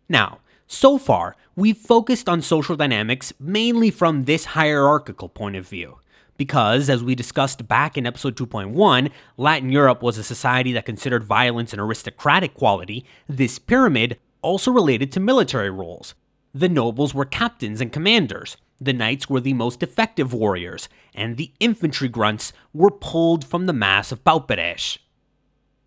[0.08, 0.38] Now,
[0.68, 5.98] so far, we've focused on social dynamics mainly from this hierarchical point of view.
[6.38, 11.24] Because, as we discussed back in episode 2.1, Latin Europe was a society that considered
[11.24, 16.14] violence an aristocratic quality, this pyramid also related to military roles.
[16.54, 21.52] The nobles were captains and commanders, the knights were the most effective warriors, and the
[21.58, 24.98] infantry grunts were pulled from the mass of pauperes.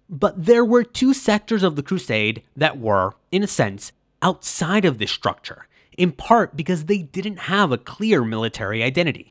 [0.10, 4.98] But there were two sectors of the crusade that were, in a sense, outside of
[4.98, 9.31] this structure, in part because they didn't have a clear military identity.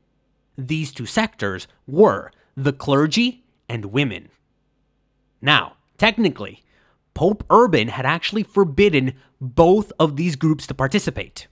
[0.57, 4.29] These two sectors were the clergy and women.
[5.41, 6.63] Now, technically,
[7.13, 11.47] Pope Urban had actually forbidden both of these groups to participate.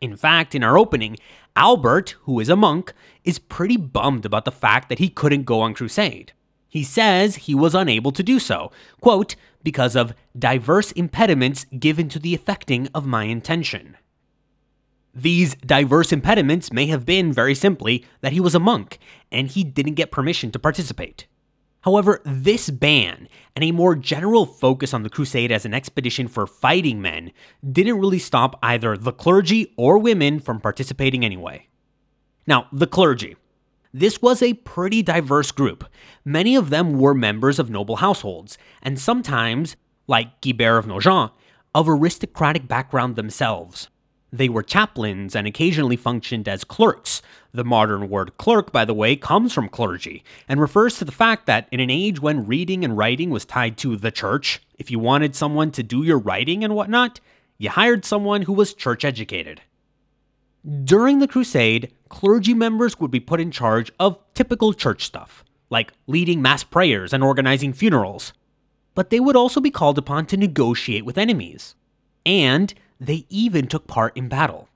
[0.00, 1.16] In fact, in our opening,
[1.56, 2.92] Albert, who is a monk,
[3.24, 6.32] is pretty bummed about the fact that he couldn't go on crusade.
[6.68, 12.18] He says he was unable to do so, quote, because of diverse impediments given to
[12.18, 13.96] the effecting of my intention.
[15.14, 18.98] These diverse impediments may have been, very simply, that he was a monk
[19.30, 21.26] and he didn't get permission to participate.
[21.82, 26.46] However, this ban and a more general focus on the crusade as an expedition for
[26.46, 27.30] fighting men
[27.70, 31.68] didn't really stop either the clergy or women from participating anyway.
[32.46, 33.36] Now, the clergy.
[33.92, 35.84] This was a pretty diverse group.
[36.24, 39.76] Many of them were members of noble households, and sometimes,
[40.08, 41.30] like Guibert of Nogent,
[41.74, 43.88] of aristocratic background themselves.
[44.34, 47.22] They were chaplains and occasionally functioned as clerks.
[47.52, 51.46] The modern word clerk, by the way, comes from clergy and refers to the fact
[51.46, 54.98] that in an age when reading and writing was tied to the church, if you
[54.98, 57.20] wanted someone to do your writing and whatnot,
[57.58, 59.60] you hired someone who was church educated.
[60.82, 65.92] During the crusade, clergy members would be put in charge of typical church stuff, like
[66.08, 68.32] leading mass prayers and organizing funerals.
[68.96, 71.76] But they would also be called upon to negotiate with enemies.
[72.26, 74.68] And they even took part in battle.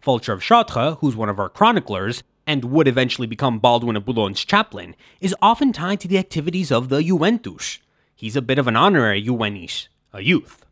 [0.00, 4.44] Fulcher of Chartres, who's one of our chroniclers, and would eventually become Baldwin of Boulogne's
[4.44, 7.78] chaplain, is often tied to the activities of the iuventus.
[8.14, 10.64] He's a bit of an honorary iuvenis, a youth.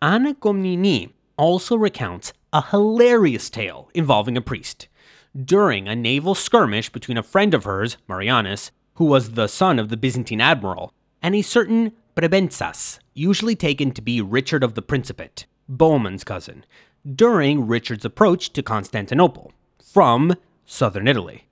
[0.00, 4.88] Anna Komnene also recounts a hilarious tale involving a priest.
[5.34, 9.88] During a naval skirmish between a friend of hers, Marianus, who was the son of
[9.88, 15.46] the Byzantine admiral, and a certain Prebentzas, usually taken to be Richard of the Principate,
[15.76, 16.64] Bohemund's cousin,
[17.04, 19.52] during Richard's approach to Constantinople
[19.82, 21.46] from southern Italy.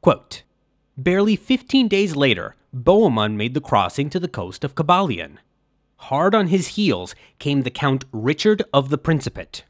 [0.00, 0.42] Quote,
[0.98, 5.38] Barely 15 days later, Bohemund made the crossing to the coast of Cabalion.
[5.96, 9.64] Hard on his heels came the Count Richard of the Principate.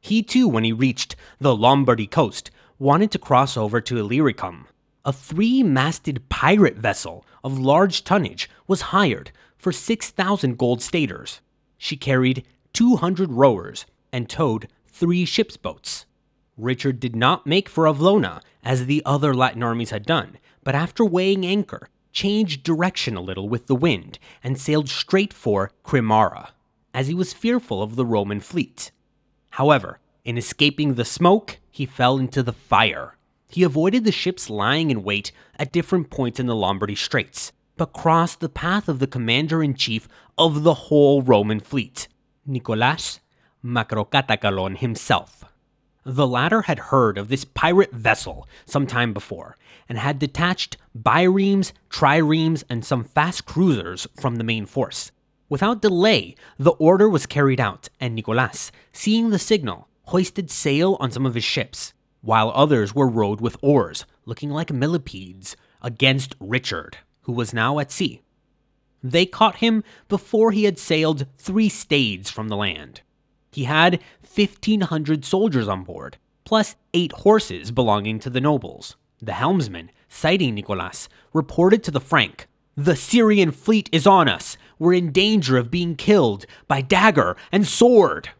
[0.00, 4.66] He too, when he reached the Lombardy coast, wanted to cross over to Illyricum.
[5.04, 11.40] A three masted pirate vessel of large tonnage was hired for 6,000 gold staters.
[11.78, 16.06] She carried 200 rowers and towed three ship's boats.
[16.56, 21.04] Richard did not make for Avlona, as the other Latin armies had done, but after
[21.04, 26.50] weighing anchor, changed direction a little with the wind and sailed straight for Chimara,
[26.92, 28.90] as he was fearful of the Roman fleet.
[29.50, 33.16] However, in escaping the smoke, he fell into the fire.
[33.48, 37.92] He avoided the ships lying in wait at different points in the Lombardy Straits, but
[37.92, 42.08] crossed the path of the commander in chief of the whole Roman fleet,
[42.50, 43.20] Nicolas
[43.64, 45.44] Mavrocatacalon himself.
[46.04, 49.56] The latter had heard of this pirate vessel some time before
[49.88, 55.12] and had detached biremes, triremes, and some fast cruisers from the main force.
[55.48, 61.12] Without delay, the order was carried out, and Nicolas, seeing the signal, hoisted sail on
[61.12, 66.98] some of his ships, while others were rowed with oars, looking like millipedes, against Richard,
[67.22, 68.22] who was now at sea.
[69.02, 73.00] They caught him before he had sailed three stades from the land.
[73.52, 78.96] He had 1,500 soldiers on board, plus eight horses belonging to the nobles.
[79.20, 82.46] The helmsman, sighting Nicolas, reported to the Frank
[82.76, 84.56] The Syrian fleet is on us.
[84.78, 88.30] We're in danger of being killed by dagger and sword.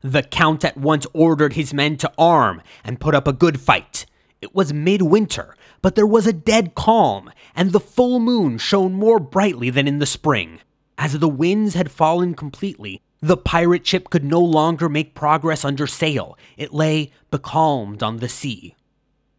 [0.00, 4.06] The Count at once ordered his men to arm and put up a good fight.
[4.40, 9.18] It was midwinter, but there was a dead calm, and the full moon shone more
[9.18, 10.60] brightly than in the spring.
[10.96, 15.86] As the winds had fallen completely, the pirate ship could no longer make progress under
[15.86, 16.36] sail.
[16.56, 18.74] It lay becalmed on the sea.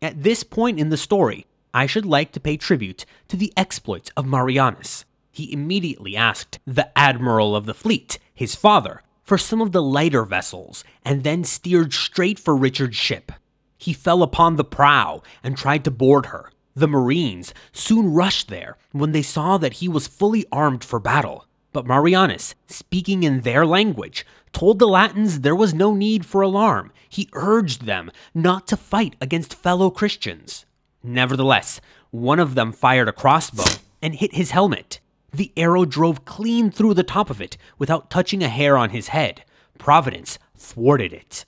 [0.01, 4.11] At this point in the story, I should like to pay tribute to the exploits
[4.17, 5.05] of Marianus.
[5.31, 10.23] He immediately asked the admiral of the fleet, his father, for some of the lighter
[10.23, 13.31] vessels, and then steered straight for Richard's ship.
[13.79, 16.51] He fell upon the prow and tried to board her.
[16.75, 21.47] The Marines soon rushed there when they saw that he was fully armed for battle.
[21.71, 26.91] But Marianus, speaking in their language, told the Latins there was no need for alarm.
[27.07, 30.65] He urged them not to fight against fellow Christians.
[31.01, 31.79] Nevertheless,
[32.11, 34.99] one of them fired a crossbow and hit his helmet.
[35.31, 39.09] The arrow drove clean through the top of it without touching a hair on his
[39.09, 39.45] head.
[39.77, 41.45] Providence thwarted it.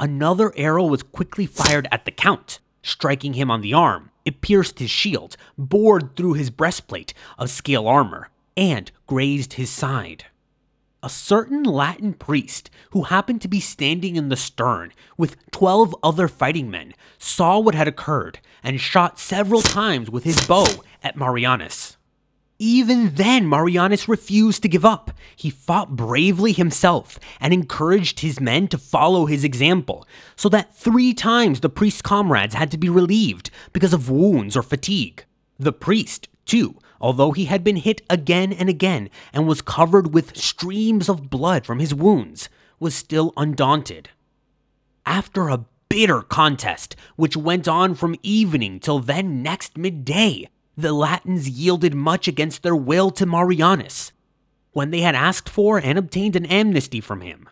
[0.00, 4.10] Another arrow was quickly fired at the Count, striking him on the arm.
[4.24, 10.26] It pierced his shield, bored through his breastplate of scale armor, and grazed his side.
[11.02, 16.26] A certain Latin priest, who happened to be standing in the stern with twelve other
[16.26, 20.66] fighting men, saw what had occurred and shot several times with his bow
[21.02, 21.97] at Marianus.
[22.60, 25.12] Even then, Marianus refused to give up.
[25.36, 30.04] He fought bravely himself and encouraged his men to follow his example,
[30.34, 34.62] so that three times the priest's comrades had to be relieved because of wounds or
[34.62, 35.24] fatigue.
[35.56, 40.36] The priest, too, although he had been hit again and again and was covered with
[40.36, 42.48] streams of blood from his wounds,
[42.80, 44.08] was still undaunted.
[45.06, 50.48] After a bitter contest, which went on from evening till then next midday,
[50.78, 54.12] the Latins yielded much against their will to Marianus,
[54.70, 57.48] when they had asked for and obtained an amnesty from him.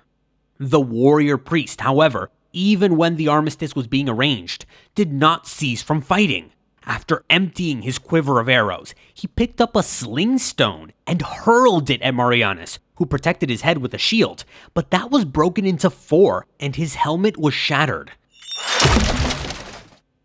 [0.60, 6.02] The warrior priest, however, even when the armistice was being arranged, did not cease from
[6.02, 6.52] fighting.
[6.84, 12.00] After emptying his quiver of arrows, he picked up a sling stone and hurled it
[12.02, 16.46] at Marianus, who protected his head with a shield, but that was broken into four
[16.60, 18.12] and his helmet was shattered.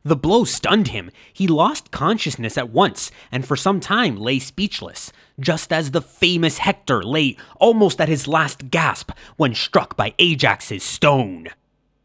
[0.04, 1.12] The blow stunned him.
[1.32, 6.60] He lost consciousness at once and for some time lay speechless, just as the famous
[6.60, 11.50] Hector lay almost at his last gasp when struck by Ajax's stone.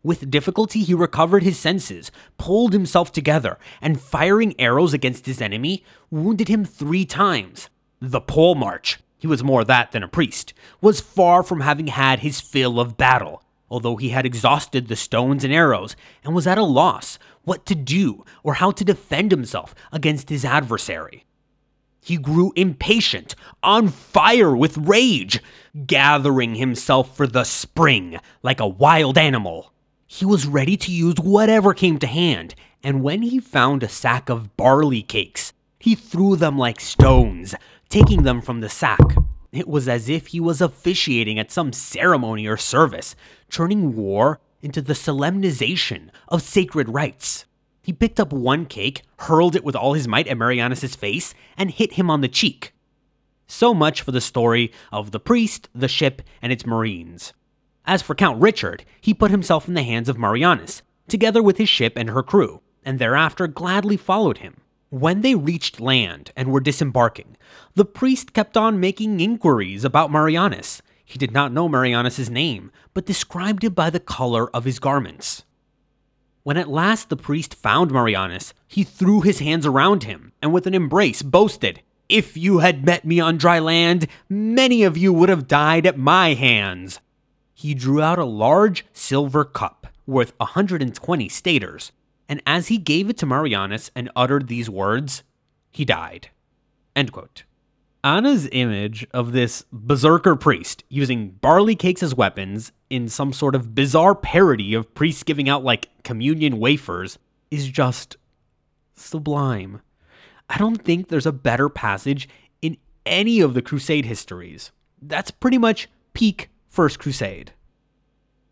[0.02, 5.82] With difficulty, he recovered his senses, pulled himself together, and firing arrows against his enemy,
[6.10, 7.70] wounded him three times.
[8.00, 12.40] The polemarch, he was more that than a priest, was far from having had his
[12.40, 16.62] fill of battle, although he had exhausted the stones and arrows and was at a
[16.62, 21.24] loss what to do or how to defend himself against his adversary.
[22.06, 25.40] he grew impatient, on fire with rage,
[25.88, 29.72] gathering himself for the spring like a wild animal.
[30.06, 34.28] He was ready to use whatever came to hand, and when he found a sack
[34.28, 37.56] of barley cakes, he threw them like stones,
[37.88, 39.00] taking them from the sack.
[39.50, 43.16] It was as if he was officiating at some ceremony or service,
[43.50, 47.44] turning war into the solemnization of sacred rites.
[47.82, 51.70] He picked up one cake, hurled it with all his might at Marianus' face, and
[51.70, 52.74] hit him on the cheek.
[53.46, 57.32] So much for the story of the priest, the ship, and its marines.
[57.84, 61.68] As for Count Richard, he put himself in the hands of Marianus, together with his
[61.68, 64.56] ship and her crew, and thereafter gladly followed him.
[64.90, 67.36] When they reached land and were disembarking,
[67.76, 70.82] the priest kept on making inquiries about Marianus.
[71.08, 75.44] He did not know Marianus' name, but described him by the color of his garments.
[76.42, 80.66] When at last the priest found Marianus, he threw his hands around him and with
[80.66, 85.28] an embrace boasted, If you had met me on dry land, many of you would
[85.28, 87.00] have died at my hands.
[87.54, 91.92] He drew out a large silver cup worth a 120 staters,
[92.28, 95.22] and as he gave it to Marianus and uttered these words,
[95.70, 96.30] he died.
[96.96, 97.44] End quote.
[98.06, 103.74] Anna's image of this berserker priest using barley cakes as weapons in some sort of
[103.74, 107.18] bizarre parody of priests giving out like communion wafers
[107.50, 108.16] is just
[108.94, 109.80] sublime.
[110.48, 112.28] I don't think there's a better passage
[112.62, 114.70] in any of the Crusade histories.
[115.02, 117.54] That's pretty much peak First Crusade.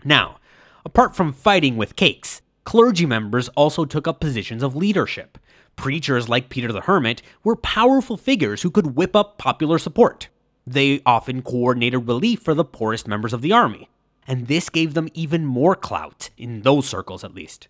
[0.02, 0.38] Now,
[0.84, 5.38] apart from fighting with cakes, clergy members also took up positions of leadership.
[5.76, 10.28] Preachers like Peter the Hermit were powerful figures who could whip up popular support.
[10.66, 13.88] They often coordinated relief for the poorest members of the army,
[14.26, 17.68] and this gave them even more clout, in those circles at least.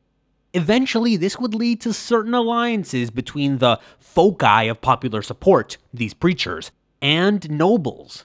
[0.52, 6.70] Eventually, this would lead to certain alliances between the foci of popular support, these preachers,
[7.02, 8.24] and nobles.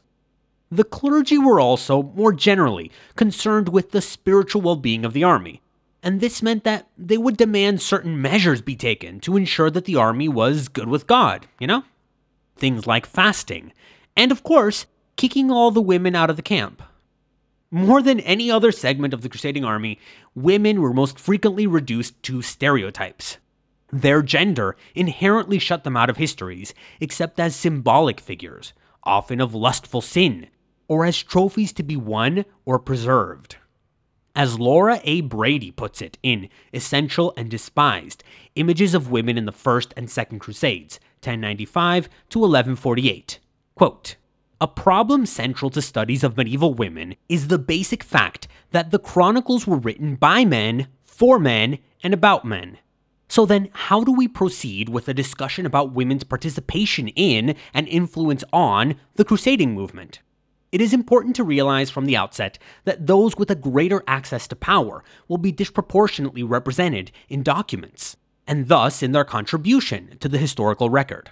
[0.69, 5.63] The clergy were also, more generally, concerned with the spiritual well being of the army,
[6.01, 9.95] and this meant that they would demand certain measures be taken to ensure that the
[9.95, 11.83] army was good with God, you know?
[12.55, 13.73] Things like fasting,
[14.15, 14.85] and of course,
[15.15, 16.81] kicking all the women out of the camp.
[17.71, 19.99] More than any other segment of the crusading army,
[20.33, 23.37] women were most frequently reduced to stereotypes.
[23.91, 28.73] Their gender inherently shut them out of histories, except as symbolic figures,
[29.03, 30.47] often of lustful sin,
[30.87, 33.57] or as trophies to be won or preserved.
[34.39, 35.19] As Laura A.
[35.19, 38.23] Brady puts it in Essential and Despised
[38.55, 43.39] Images of Women in the First and Second Crusades, 1095 to 1148.
[43.75, 44.15] Quote,
[44.61, 49.67] a problem central to studies of medieval women is the basic fact that the chronicles
[49.67, 52.77] were written by men, for men, and about men.
[53.27, 58.45] So then, how do we proceed with a discussion about women's participation in and influence
[58.53, 60.21] on the crusading movement?
[60.71, 64.55] It is important to realize from the outset that those with a greater access to
[64.55, 68.15] power will be disproportionately represented in documents,
[68.45, 71.31] and thus in their contribution to the historical record.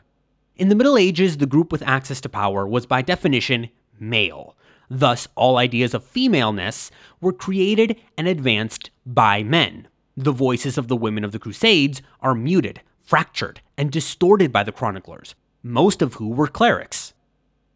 [0.56, 3.70] In the Middle Ages, the group with access to power was by definition
[4.00, 4.56] male.
[4.90, 6.90] Thus, all ideas of femaleness
[7.22, 9.88] were created and advanced by men.
[10.16, 14.72] The voices of the women of the Crusades are muted, fractured, and distorted by the
[14.72, 17.14] chroniclers, most of who were clerics.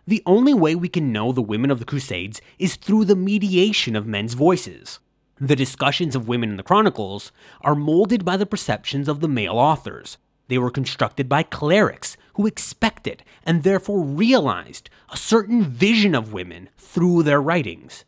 [0.08, 3.96] The only way we can know the women of the Crusades is through the mediation
[3.96, 5.00] of men's voices.
[5.40, 9.58] The discussions of women in the Chronicles are molded by the perceptions of the male
[9.58, 10.18] authors.
[10.48, 16.70] They were constructed by clerics who expected and therefore realized a certain vision of women
[16.78, 18.06] through their writings.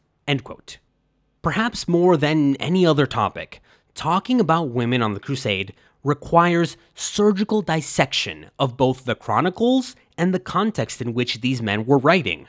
[1.41, 3.61] Perhaps more than any other topic,
[3.93, 10.39] talking about women on the crusade requires surgical dissection of both the chronicles and the
[10.39, 12.47] context in which these men were writing.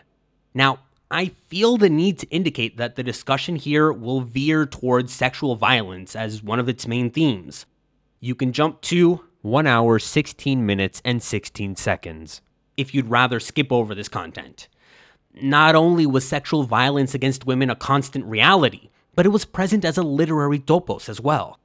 [0.54, 0.80] Now,
[1.10, 6.16] I feel the need to indicate that the discussion here will veer towards sexual violence
[6.16, 7.66] as one of its main themes.
[8.20, 12.40] You can jump to 1 hour, 16 minutes, and 16 seconds
[12.76, 14.68] if you'd rather skip over this content.
[15.40, 19.98] Not only was sexual violence against women a constant reality, but it was present as
[19.98, 21.58] a literary topos as well.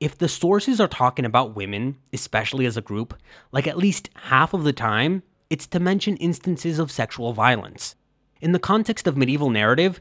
[0.00, 3.14] If the sources are talking about women, especially as a group,
[3.52, 5.22] like at least half of the time,
[5.52, 7.94] it's to mention instances of sexual violence.
[8.40, 10.00] In the context of medieval narrative,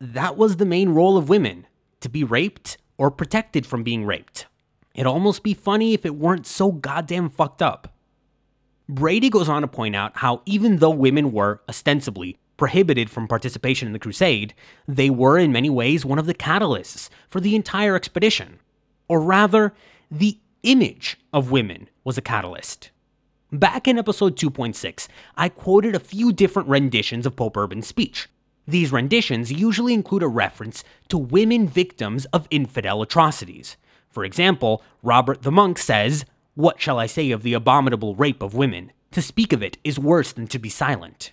[0.00, 1.66] that was the main role of women
[1.98, 4.46] to be raped or protected from being raped.
[4.94, 7.92] It'd almost be funny if it weren't so goddamn fucked up.
[8.88, 13.88] Brady goes on to point out how even though women were, ostensibly, prohibited from participation
[13.88, 14.54] in the crusade,
[14.86, 18.60] they were in many ways one of the catalysts for the entire expedition.
[19.08, 19.74] Or rather,
[20.08, 22.92] the image of women was a catalyst.
[23.54, 25.06] Back in episode 2.6,
[25.36, 28.28] I quoted a few different renditions of Pope Urban's speech.
[28.66, 33.76] These renditions usually include a reference to women victims of infidel atrocities.
[34.10, 36.24] For example, Robert the Monk says,
[36.56, 38.90] What shall I say of the abominable rape of women?
[39.12, 41.30] To speak of it is worse than to be silent.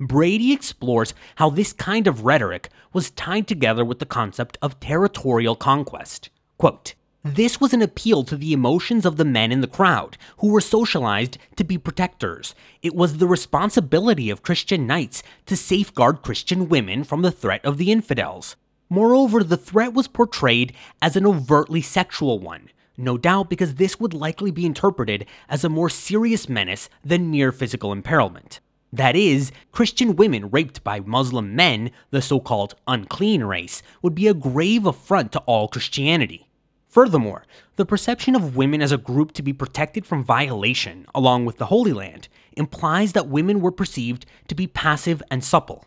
[0.00, 5.54] Brady explores how this kind of rhetoric was tied together with the concept of territorial
[5.54, 6.30] conquest.
[6.56, 6.94] Quote,
[7.34, 10.60] this was an appeal to the emotions of the men in the crowd, who were
[10.60, 12.54] socialized to be protectors.
[12.82, 17.78] It was the responsibility of Christian knights to safeguard Christian women from the threat of
[17.78, 18.56] the infidels.
[18.90, 20.72] Moreover, the threat was portrayed
[21.02, 25.68] as an overtly sexual one, no doubt because this would likely be interpreted as a
[25.68, 28.60] more serious menace than mere physical impairment.
[28.92, 34.26] That is, Christian women raped by Muslim men, the so called unclean race, would be
[34.26, 36.47] a grave affront to all Christianity.
[36.88, 37.44] Furthermore,
[37.76, 41.66] the perception of women as a group to be protected from violation, along with the
[41.66, 45.84] Holy Land, implies that women were perceived to be passive and supple.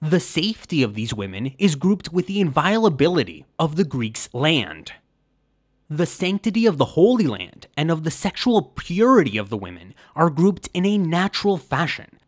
[0.00, 4.92] The safety of these women is grouped with the inviolability of the Greeks' land.
[5.90, 10.30] The sanctity of the Holy Land and of the sexual purity of the women are
[10.30, 12.18] grouped in a natural fashion,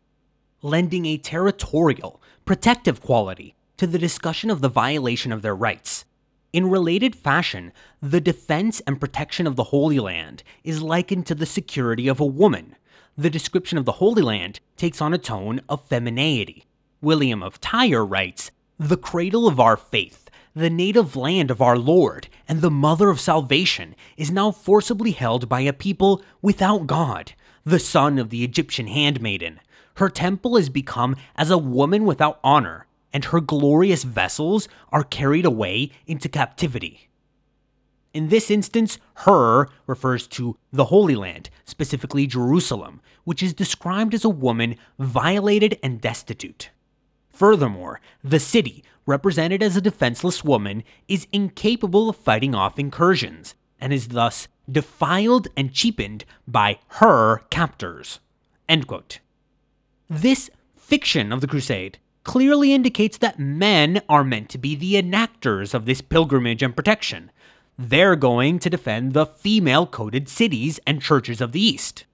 [0.63, 6.05] lending a territorial, protective quality to the discussion of the violation of their rights.
[6.53, 11.47] In related fashion, the defense and protection of the Holy Land is likened to the
[11.47, 12.77] security of a woman.
[13.19, 16.65] The description of the Holy Land takes on a tone of femininity.
[17.01, 22.29] William of Tyre writes, The cradle of our faith, the native land of our Lord,
[22.49, 27.33] and the mother of salvation, is now forcibly held by a people without God,
[27.65, 29.61] the son of the Egyptian handmaiden.
[29.97, 32.86] Her temple is become as a woman without honor,
[33.17, 37.09] and her glorious vessels are carried away into captivity.
[38.13, 44.23] In this instance, her refers to the Holy Land, specifically Jerusalem, which is described as
[44.23, 46.69] a woman violated and destitute.
[47.31, 53.95] Furthermore, the city, represented as a defenseless woman, is incapable of fighting off incursions, and
[53.95, 58.21] is thus defiled and cheapened by her captors.
[60.11, 65.73] This fiction of the crusade clearly indicates that men are meant to be the enactors
[65.73, 67.31] of this pilgrimage and protection.
[67.79, 72.05] They're going to defend the female coded cities and churches of the East.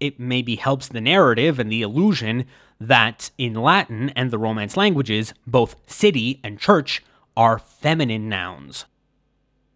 [0.00, 2.44] It maybe helps the narrative and the illusion
[2.78, 7.02] that in Latin and the Romance languages, both city and church
[7.34, 8.84] are feminine nouns.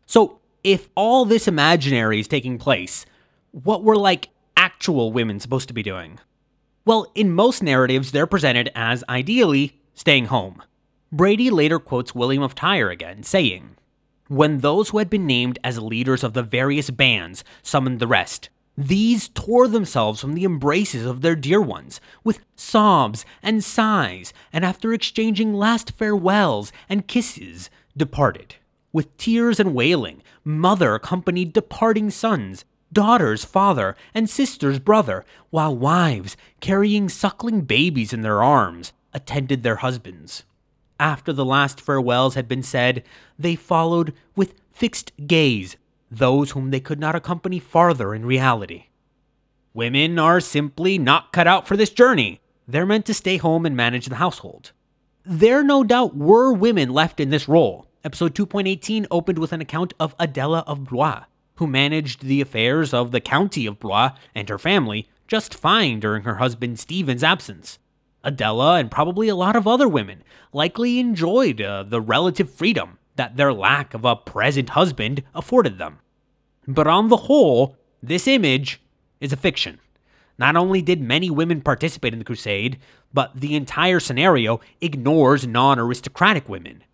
[0.05, 3.07] So, if all this imaginary is taking place,
[3.53, 6.19] what were like actual women supposed to be doing?
[6.85, 10.63] Well, in most narratives, they're presented as ideally staying home.
[11.11, 13.71] Brady later quotes William of Tyre again, saying,
[14.29, 18.49] When those who had been named as leaders of the various bands summoned the rest,
[18.77, 24.65] these tore themselves from the embraces of their dear ones, with sobs and sighs, and
[24.65, 28.55] after exchanging last farewells and kisses, departed.
[28.93, 36.37] With tears and wailing, mother accompanied departing sons, daughters father, and sisters brother, while wives,
[36.61, 40.45] carrying suckling babies in their arms, attended their husbands.
[41.01, 43.05] After the last farewells had been said,
[43.39, 45.77] they followed with fixed gaze
[46.11, 48.87] those whom they could not accompany farther in reality.
[49.75, 52.41] Women are simply not cut out for this journey.
[52.67, 54.73] They're meant to stay home and manage the household.
[55.25, 57.87] There no doubt were women left in this role.
[58.03, 61.25] Episode 2.18 opened with an account of Adela of Blois,
[61.57, 66.23] who managed the affairs of the county of Blois and her family just fine during
[66.23, 67.79] her husband Stephen's absence.
[68.25, 70.23] Adela and probably a lot of other women
[70.53, 75.99] likely enjoyed uh, the relative freedom that their lack of a present husband afforded them.
[76.67, 78.81] But on the whole, this image
[79.21, 79.81] is a fiction.
[80.39, 82.79] Not only did many women participate in the crusade,
[83.13, 86.85] but the entire scenario ignores non aristocratic women.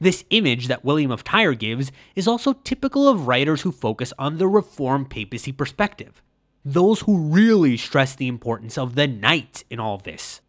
[0.00, 4.38] This image that William of Tyre gives is also typical of writers who focus on
[4.38, 6.22] the Reformed papacy perspective,
[6.64, 10.40] those who really stress the importance of the knight in all this.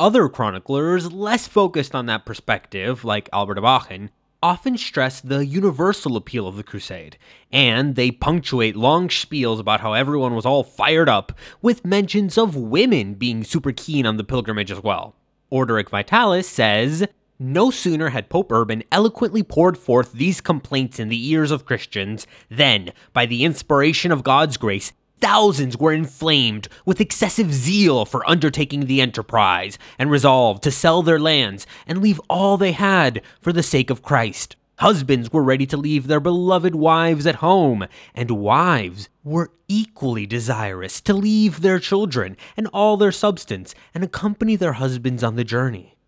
[0.00, 4.08] Other chroniclers, less focused on that perspective, like Albert of Aachen,
[4.42, 7.18] often stress the universal appeal of the crusade,
[7.52, 12.56] and they punctuate long spiels about how everyone was all fired up with mentions of
[12.56, 15.16] women being super keen on the pilgrimage as well.
[15.52, 17.06] Orderic Vitalis says,
[17.38, 22.26] no sooner had Pope Urban eloquently poured forth these complaints in the ears of Christians
[22.50, 28.86] than, by the inspiration of God's grace, thousands were inflamed with excessive zeal for undertaking
[28.86, 33.62] the enterprise and resolved to sell their lands and leave all they had for the
[33.62, 34.56] sake of Christ.
[34.78, 41.02] Husbands were ready to leave their beloved wives at home, and wives were equally desirous
[41.02, 45.98] to leave their children and all their substance and accompany their husbands on the journey.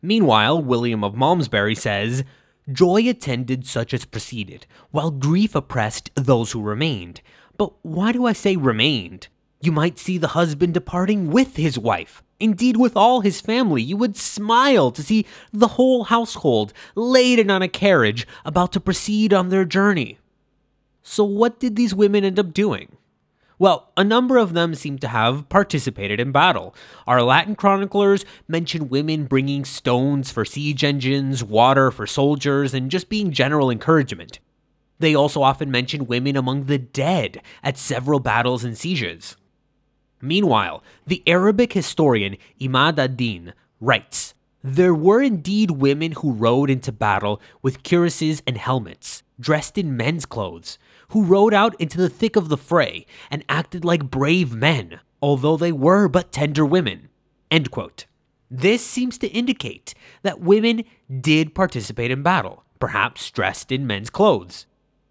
[0.00, 2.22] Meanwhile, William of Malmesbury says,
[2.70, 7.20] Joy attended such as proceeded, while grief oppressed those who remained.
[7.56, 9.28] But why do I say remained?
[9.60, 12.22] You might see the husband departing with his wife.
[12.38, 17.62] Indeed, with all his family, you would smile to see the whole household laden on
[17.62, 20.18] a carriage about to proceed on their journey.
[21.02, 22.96] So, what did these women end up doing?
[23.58, 26.74] Well, a number of them seem to have participated in battle.
[27.06, 33.08] Our Latin chroniclers mention women bringing stones for siege engines, water for soldiers, and just
[33.08, 34.40] being general encouragement.
[34.98, 39.36] They also often mention women among the dead at several battles and sieges.
[40.20, 47.40] Meanwhile, the Arabic historian Imad ad-Din writes, There were indeed women who rode into battle
[47.60, 50.78] with cuirasses and helmets, dressed in men's clothes,
[51.08, 55.56] who rode out into the thick of the fray and acted like brave men, although
[55.56, 57.08] they were but tender women.
[57.50, 58.06] End quote.
[58.50, 60.84] This seems to indicate that women
[61.20, 64.66] did participate in battle, perhaps dressed in men's clothes.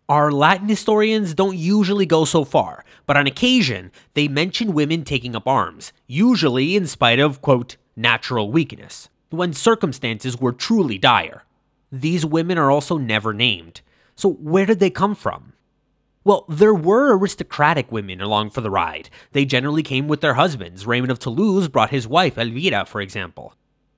[0.07, 5.35] Our Latin historians don't usually go so far, but on occasion, they mention women taking
[5.35, 11.43] up arms, usually in spite of, quote, natural weakness, when circumstances were truly dire.
[11.91, 13.81] These women are also never named.
[14.15, 15.53] So, where did they come from?
[16.23, 19.09] Well, there were aristocratic women along for the ride.
[19.31, 20.85] They generally came with their husbands.
[20.85, 23.55] Raymond of Toulouse brought his wife, Elvira, for example.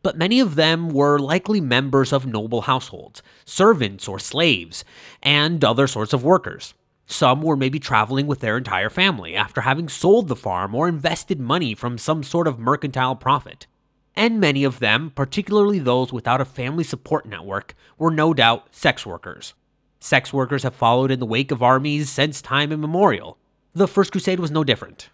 [0.08, 4.86] But many of them were likely members of noble households, servants or slaves,
[5.22, 6.74] and other sorts of workers.
[7.08, 11.42] Some were maybe traveling with their entire family after having sold the farm or invested
[11.42, 13.68] money from some sort of mercantile profit.
[14.16, 19.06] And many of them, particularly those without a family support network, were no doubt sex
[19.06, 19.56] workers.
[20.00, 23.38] Sex workers have followed in the wake of armies since time immemorial.
[23.74, 25.10] The First Crusade was no different.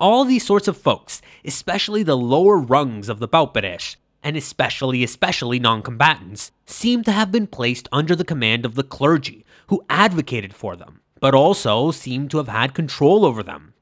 [0.00, 5.58] All these sorts of folks, especially the lower rungs of the Pauperes, and especially, especially
[5.58, 10.54] non combatants, seem to have been placed under the command of the clergy, who advocated
[10.54, 13.74] for them, but also seem to have had control over them.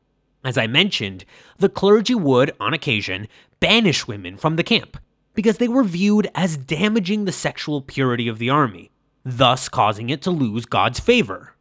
[0.44, 1.24] As I mentioned,
[1.58, 3.28] the clergy would, on occasion,
[3.60, 4.96] banish women from the camp
[5.36, 8.90] because they were viewed as damaging the sexual purity of the army,
[9.24, 11.54] thus causing it to lose God's favor.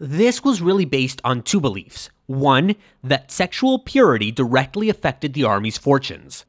[0.00, 2.10] This was really based on two beliefs.
[2.26, 2.74] One,
[3.04, 6.44] that sexual purity directly affected the army's fortunes.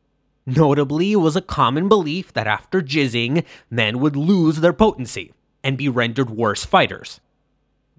[0.56, 5.32] Notably, it was a common belief that after jizzing, men would lose their potency
[5.64, 7.20] and be rendered worse fighters.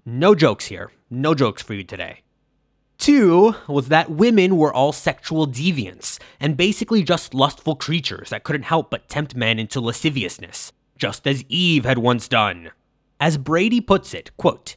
[0.05, 0.91] No jokes here.
[1.09, 2.23] No jokes for you today.
[2.97, 8.63] Two was that women were all sexual deviants and basically just lustful creatures that couldn't
[8.63, 12.71] help but tempt men into lasciviousness, just as Eve had once done.
[13.19, 14.75] As Brady puts it, quote,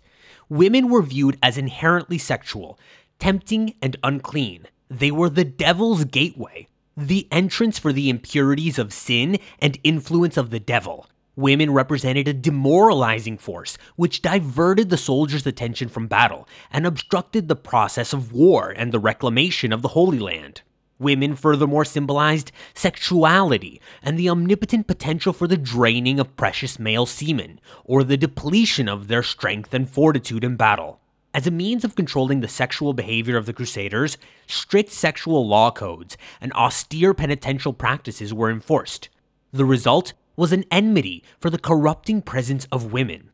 [0.48, 2.78] women were viewed as inherently sexual,
[3.18, 4.68] tempting and unclean.
[4.88, 10.50] They were the devil's gateway, the entrance for the impurities of sin and influence of
[10.50, 11.06] the devil.
[11.36, 17.56] Women represented a demoralizing force, which diverted the soldiers' attention from battle and obstructed the
[17.56, 20.62] process of war and the reclamation of the Holy Land.
[21.00, 27.60] Women furthermore symbolized sexuality and the omnipotent potential for the draining of precious male semen,
[27.84, 31.00] or the depletion of their strength and fortitude in battle.
[31.34, 34.16] As a means of controlling the sexual behavior of the Crusaders,
[34.46, 39.08] strict sexual law codes and austere penitential practices were enforced.
[39.52, 43.30] The result was an enmity for the corrupting presence of women.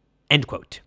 [0.46, 0.80] Quote.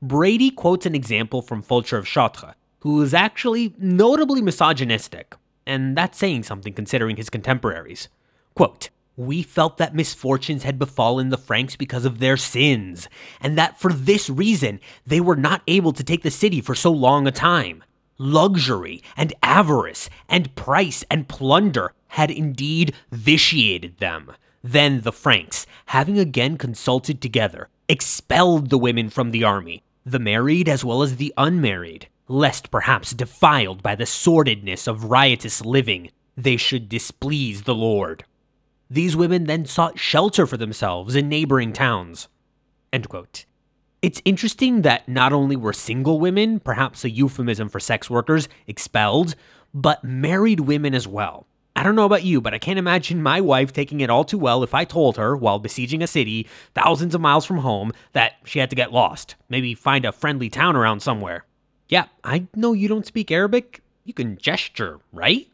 [0.00, 5.34] Brady quotes an example from Fulcher of Chartres, who is actually notably misogynistic,
[5.66, 8.08] and that's saying something considering his contemporaries.
[8.54, 13.08] Quote, we felt that misfortunes had befallen the Franks because of their sins,
[13.40, 16.90] and that for this reason they were not able to take the city for so
[16.90, 17.82] long a time.
[18.18, 24.32] Luxury and avarice and price and plunder had indeed vitiated them.
[24.62, 30.68] Then the Franks, having again consulted together, expelled the women from the army, the married
[30.68, 36.56] as well as the unmarried, lest perhaps defiled by the sordidness of riotous living, they
[36.56, 38.24] should displease the Lord.
[38.94, 42.28] These women then sought shelter for themselves in neighboring towns.
[42.92, 49.34] It's interesting that not only were single women, perhaps a euphemism for sex workers, expelled,
[49.74, 51.48] but married women as well.
[51.74, 54.38] I don't know about you, but I can't imagine my wife taking it all too
[54.38, 58.34] well if I told her, while besieging a city thousands of miles from home, that
[58.44, 59.34] she had to get lost.
[59.48, 61.46] Maybe find a friendly town around somewhere.
[61.88, 63.82] Yeah, I know you don't speak Arabic.
[64.04, 65.48] You can gesture, right?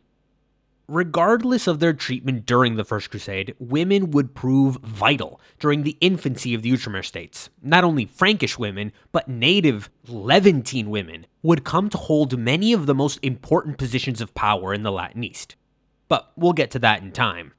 [0.90, 6.52] Regardless of their treatment during the First Crusade, women would prove vital during the infancy
[6.52, 7.48] of the Outremer states.
[7.62, 12.94] Not only Frankish women, but native Levantine women would come to hold many of the
[12.94, 15.54] most important positions of power in the Latin East.
[16.08, 17.52] But we'll get to that in time.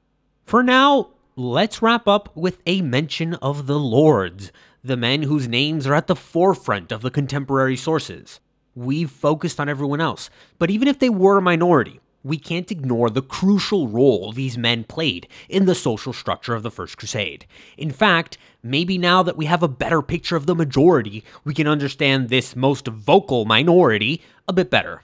[0.44, 4.52] For now, let's wrap up with a mention of the Lords,
[4.84, 8.40] the men whose names are at the forefront of the contemporary sources.
[8.74, 10.28] We've focused on everyone else,
[10.58, 14.84] but even if they were a minority, we can't ignore the crucial role these men
[14.84, 17.46] played in the social structure of the First Crusade.
[17.76, 21.66] In fact, maybe now that we have a better picture of the majority, we can
[21.66, 25.02] understand this most vocal minority a bit better.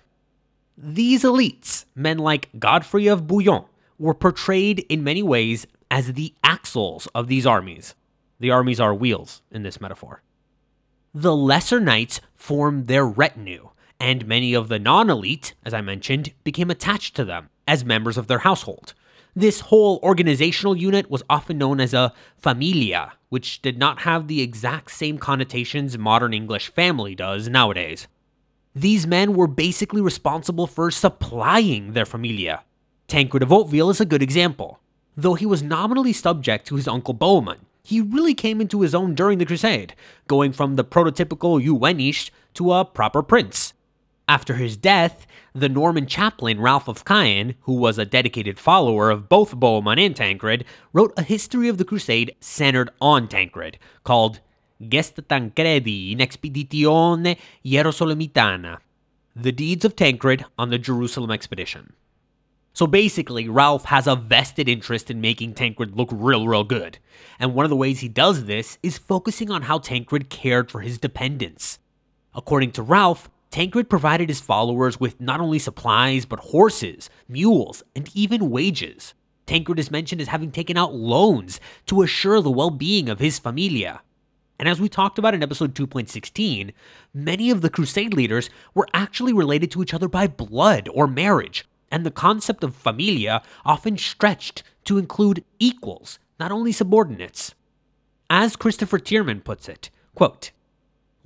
[0.77, 3.65] These elites, men like Godfrey of Bouillon,
[3.99, 7.95] were portrayed in many ways as the axles of these armies.
[8.39, 10.23] The armies are wheels in this metaphor.
[11.13, 13.71] The lesser knights formed their retinue,
[14.01, 18.17] and many of the non elite, as I mentioned, became attached to them as members
[18.17, 18.95] of their household.
[19.35, 24.41] This whole organizational unit was often known as a familia, which did not have the
[24.41, 28.09] exact same connotations modern English family does nowadays.
[28.75, 32.65] These men were basically responsible for supplying their familia.
[33.07, 34.81] Tancred of Hauteville is a good example.
[35.17, 39.15] Though he was nominally subject to his uncle Bohemund, he really came into his own
[39.15, 39.95] during the Crusade,
[40.27, 43.68] going from the prototypical iuvenis to a proper prince.
[44.29, 49.27] After his death, the Norman chaplain Ralph of Caen, who was a dedicated follower of
[49.27, 54.41] both Bohemund and Tancred, wrote a history of the Crusade centered on Tancred, called
[54.87, 58.79] Gesta Tancredi in Expeditione Hierosolymitana,
[59.35, 61.95] The Deeds of Tancred on the Jerusalem Expedition.
[62.75, 66.99] So basically, Ralph has a vested interest in making Tancred look real, real good.
[67.41, 70.81] And one of the ways he does this is focusing on how Tancred cared for
[70.81, 71.79] his dependents.
[72.35, 78.11] According to Ralph, Tancred provided his followers with not only supplies, but horses, mules, and
[78.15, 79.15] even wages.
[79.47, 83.39] Tancred is mentioned as having taken out loans to assure the well being of his
[83.39, 84.03] familia.
[84.59, 86.73] And as we talked about in episode 2.16,
[87.15, 91.65] many of the Crusade leaders were actually related to each other by blood or marriage,
[91.91, 97.55] and the concept of familia often stretched to include equals, not only subordinates.
[98.29, 100.51] As Christopher Tyerman puts it, quote,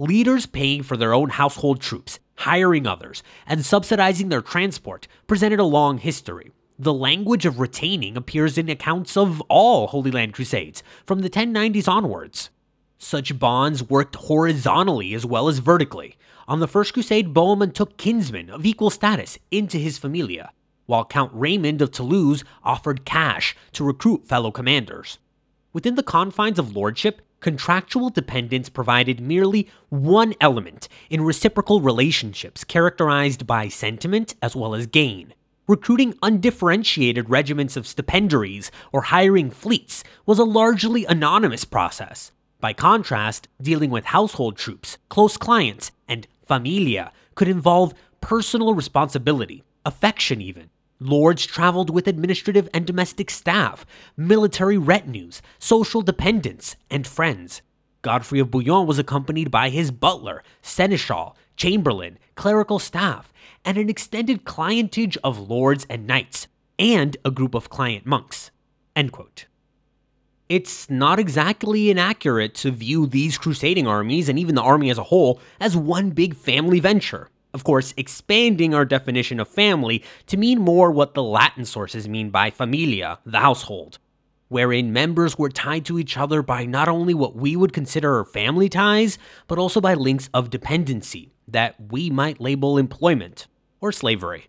[0.02, 5.64] Leaders paying for their own household troops, hiring others, and subsidizing their transport presented a
[5.64, 6.50] long history.
[6.76, 11.86] The language of retaining appears in accounts of all Holy Land Crusades, from the 1090s
[11.86, 12.50] onwards.
[12.98, 16.16] Such bonds worked horizontally as well as vertically.
[16.48, 20.50] On the First Crusade, Bohemund took kinsmen of equal status into his familia,
[20.86, 25.18] while Count Raymond of Toulouse offered cash to recruit fellow commanders.
[25.72, 33.46] Within the confines of lordship, contractual dependence provided merely one element in reciprocal relationships characterized
[33.46, 35.34] by sentiment as well as gain.
[35.68, 42.32] Recruiting undifferentiated regiments of stipendiaries or hiring fleets was a largely anonymous process.
[42.60, 50.40] By contrast, dealing with household troops, close clients, and familia could involve personal responsibility, affection
[50.40, 50.70] even.
[51.04, 53.84] Lords traveled with administrative and domestic staff,
[54.16, 57.62] military retinues, social dependents, and friends.
[58.02, 63.32] Godfrey of Bouillon was accompanied by his butler, seneschal, chamberlain, clerical staff,
[63.64, 66.46] and an extended clientage of lords and knights,
[66.78, 68.50] and a group of client monks.
[70.48, 75.04] It's not exactly inaccurate to view these crusading armies and even the army as a
[75.04, 77.30] whole as one big family venture.
[77.54, 82.30] Of course, expanding our definition of family to mean more what the Latin sources mean
[82.30, 83.98] by familia, the household,
[84.48, 88.70] wherein members were tied to each other by not only what we would consider family
[88.70, 89.18] ties,
[89.48, 93.46] but also by links of dependency that we might label employment
[93.80, 94.46] or slavery.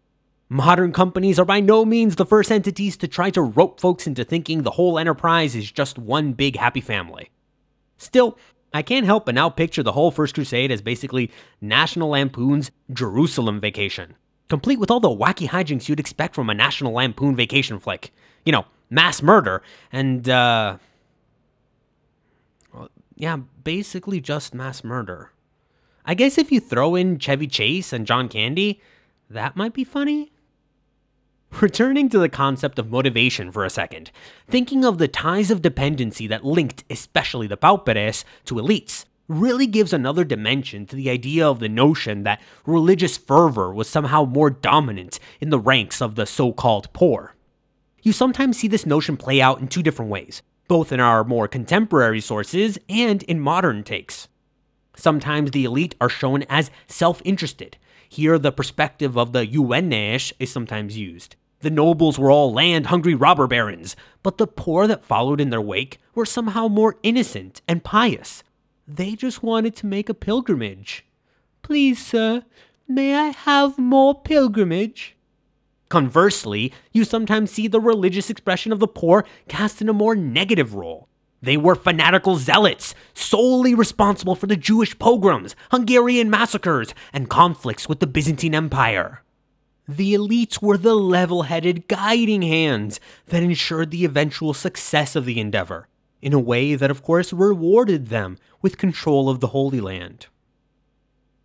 [0.48, 4.24] Modern companies are by no means the first entities to try to rope folks into
[4.24, 7.32] thinking the whole enterprise is just one big happy family.
[7.98, 8.38] Still,
[8.74, 11.32] I can't help but now picture the whole First Crusade as basically
[11.62, 14.16] National Lampoon's Jerusalem vacation,
[14.50, 18.12] complete with all the wacky hijinks you'd expect from a National Lampoon vacation flick.
[18.46, 20.78] You know, mass murder, and, uh.
[22.74, 25.32] Well, yeah, basically just mass murder.
[26.06, 28.82] I guess if you throw in Chevy Chase and John Candy,
[29.30, 30.33] that might be funny.
[31.62, 34.12] Returning to the concept of motivation for a second,
[34.50, 39.94] thinking of the ties of dependency that linked especially the pauperes to elites really gives
[39.94, 45.20] another dimension to the idea of the notion that religious fervor was somehow more dominant
[45.40, 47.36] in the ranks of the so called poor.
[48.02, 51.48] You sometimes see this notion play out in two different ways, both in our more
[51.48, 54.28] contemporary sources and in modern takes.
[54.96, 57.78] Sometimes the elite are shown as self interested.
[58.10, 61.36] Here, the perspective of the iuvenis is sometimes used.
[61.64, 65.62] The nobles were all land hungry robber barons, but the poor that followed in their
[65.62, 68.44] wake were somehow more innocent and pious.
[68.86, 71.06] They just wanted to make a pilgrimage.
[71.62, 72.44] Please, sir,
[72.86, 75.16] may I have more pilgrimage?
[75.88, 80.76] Conversely, you sometimes see the religious expression of the poor cast in a more negative
[80.76, 81.08] role.
[81.42, 88.02] They were fanatical zealots, solely responsible for the Jewish pogroms, Hungarian massacres, and conflicts with
[88.02, 89.22] the Byzantine Empire.
[89.88, 95.40] The elites were the level headed guiding hands that ensured the eventual success of the
[95.42, 95.90] endeavor,
[96.22, 100.28] in a way that, of course, rewarded them with control of the Holy Land.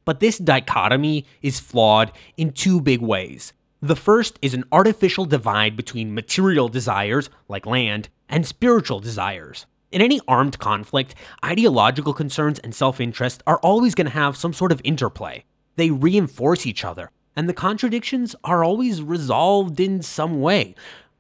[0.05, 3.53] But this dichotomy is flawed in two big ways.
[3.83, 9.67] The first is an artificial divide between material desires, like land, and spiritual desires.
[9.91, 14.53] In any armed conflict, ideological concerns and self interest are always going to have some
[14.53, 15.45] sort of interplay.
[15.77, 20.75] They reinforce each other, and the contradictions are always resolved in some way,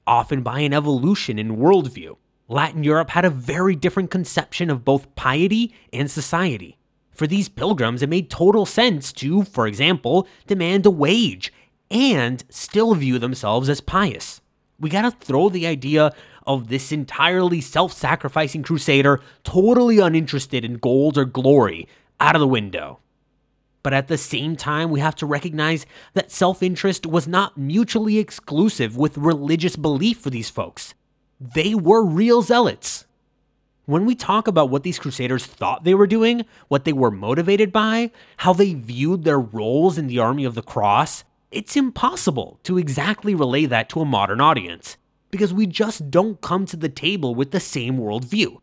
[0.04, 2.16] often by an evolution in worldview.
[2.48, 6.76] Latin Europe had a very different conception of both piety and society.
[7.12, 11.52] For these pilgrims, it made total sense to, for example, demand a wage
[11.88, 14.40] and still view themselves as pious.
[14.80, 16.12] We gotta throw the idea
[16.48, 21.86] of this entirely self sacrificing crusader, totally uninterested in gold or glory,
[22.18, 22.98] out of the window.
[23.82, 28.18] But at the same time, we have to recognize that self interest was not mutually
[28.18, 30.94] exclusive with religious belief for these folks.
[31.40, 33.06] They were real zealots.
[33.86, 37.72] When we talk about what these crusaders thought they were doing, what they were motivated
[37.72, 42.76] by, how they viewed their roles in the army of the cross, it's impossible to
[42.76, 44.98] exactly relay that to a modern audience
[45.30, 48.58] because we just don't come to the table with the same worldview.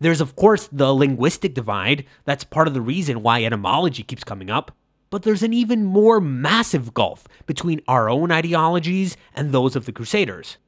[0.00, 4.48] There's, of course, the linguistic divide, that's part of the reason why etymology keeps coming
[4.48, 4.76] up,
[5.10, 9.92] but there's an even more massive gulf between our own ideologies and those of the
[9.92, 10.58] Crusaders,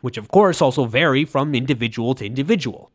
[0.00, 2.90] which, of course, also vary from individual to individual.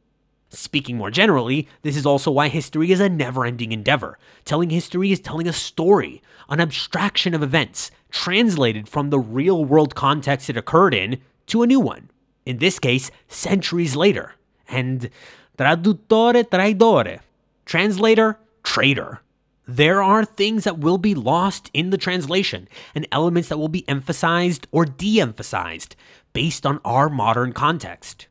[0.49, 4.17] Speaking more generally, this is also why history is a never ending endeavor.
[4.45, 9.93] Telling history is telling a story, an abstraction of events, translated from the real world
[9.93, 12.09] context it occurred in to a new one.
[12.45, 14.33] In this case, centuries later.
[14.67, 15.11] And
[15.59, 17.19] traduttore traditore.
[17.65, 19.21] Translator, traitor.
[19.67, 23.87] There are things that will be lost in the translation and elements that will be
[23.87, 25.95] emphasized or de emphasized
[26.31, 28.27] based on our modern context.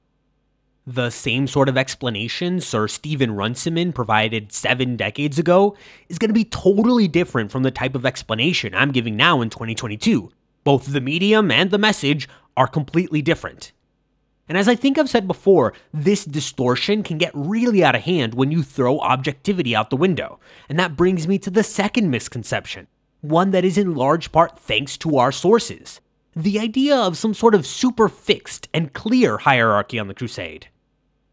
[0.87, 5.77] The same sort of explanation Sir Stephen Runciman provided seven decades ago
[6.09, 9.51] is going to be totally different from the type of explanation I'm giving now in
[9.51, 10.33] 2022.
[10.65, 12.27] Both the medium and the message
[12.57, 13.73] are completely different.
[14.49, 18.35] And as I think I've said before, this distortion can get really out of hand
[18.35, 20.41] when you throw objectivity out the window.
[20.69, 22.87] And that brings me to the second misconception,
[23.21, 26.01] one that is in large part thanks to our sources
[26.39, 30.69] the idea of some sort of super fixed and clear hierarchy on the crusade.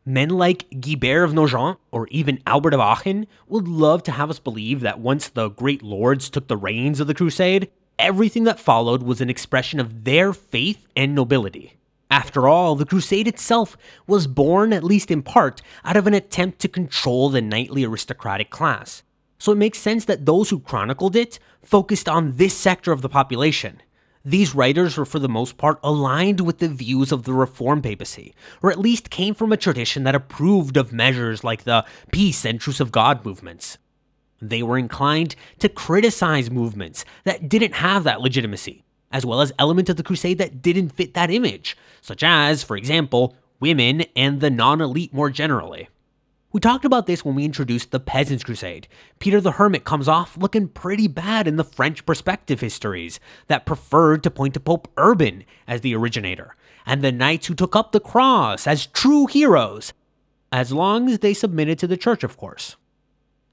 [0.03, 4.39] Men like Guibert of Nogent or even Albert of Aachen would love to have us
[4.39, 7.69] believe that once the great lords took the reins of the crusade,
[7.99, 11.77] everything that followed was an expression of their faith and nobility.
[12.11, 13.75] After all, the crusade itself
[14.07, 18.49] was born, at least in part, out of an attempt to control the knightly aristocratic
[18.49, 19.03] class.
[19.37, 23.09] So it makes sense that those who chronicled it focused on this sector of the
[23.09, 23.81] population,
[24.23, 28.33] these writers were for the most part aligned with the views of the Reform papacy,
[28.63, 32.59] or at least came from a tradition that approved of measures like the peace and
[32.59, 33.77] truce of God movements.
[34.41, 38.83] They were inclined to criticize movements that didn't have that legitimacy,
[39.15, 42.75] as well as elements of the crusade that didn't fit that image, such as, for
[42.75, 45.87] example, women and the non elite more generally.
[46.51, 48.89] We talked about this when we introduced the Peasants' Crusade.
[49.19, 54.21] Peter the Hermit comes off looking pretty bad in the French perspective histories that preferred
[54.23, 56.53] to point to Pope Urban as the originator,
[56.85, 59.93] and the knights who took up the cross as true heroes,
[60.51, 62.75] as long as they submitted to the church, of course.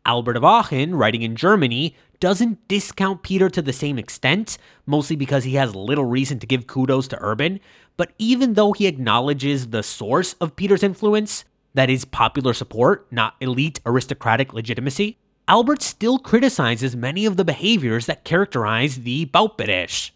[0.05, 5.43] Albert of Aachen, writing in Germany, doesn't discount Peter to the same extent, mostly because
[5.43, 7.59] he has little reason to give kudos to Urban,
[7.97, 11.45] but even though he acknowledges the source of Peter's influence,
[11.75, 15.19] that is popular support, not elite aristocratic legitimacy,
[15.49, 20.13] Albert still criticizes many of the behaviors that characterize the Pauperes.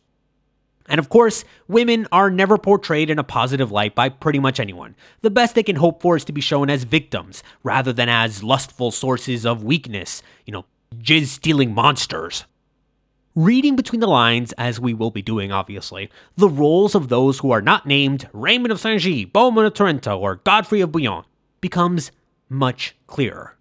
[0.89, 4.95] And of course, women are never portrayed in a positive light by pretty much anyone.
[5.23, 8.45] The best they can hope for is to be shown as victims, rather than as
[8.45, 12.45] lustful sources of weakness, you know, jizz stealing monsters.
[13.35, 17.51] Reading between the lines, as we will be doing obviously, the roles of those who
[17.51, 21.25] are not named Raymond of Saint Gilles, Bohemond of Taranto, or Godfrey of Bouillon
[21.61, 22.13] becomes
[22.49, 23.57] much clearer.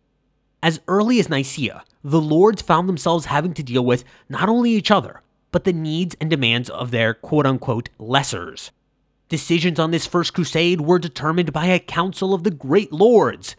[0.64, 4.92] As early as Nicaea, the lords found themselves having to deal with not only each
[4.92, 5.22] other,
[5.52, 8.72] but the needs and demands of their quote unquote lessers.
[9.28, 13.56] Decisions on this first crusade were determined by a council of the great lords.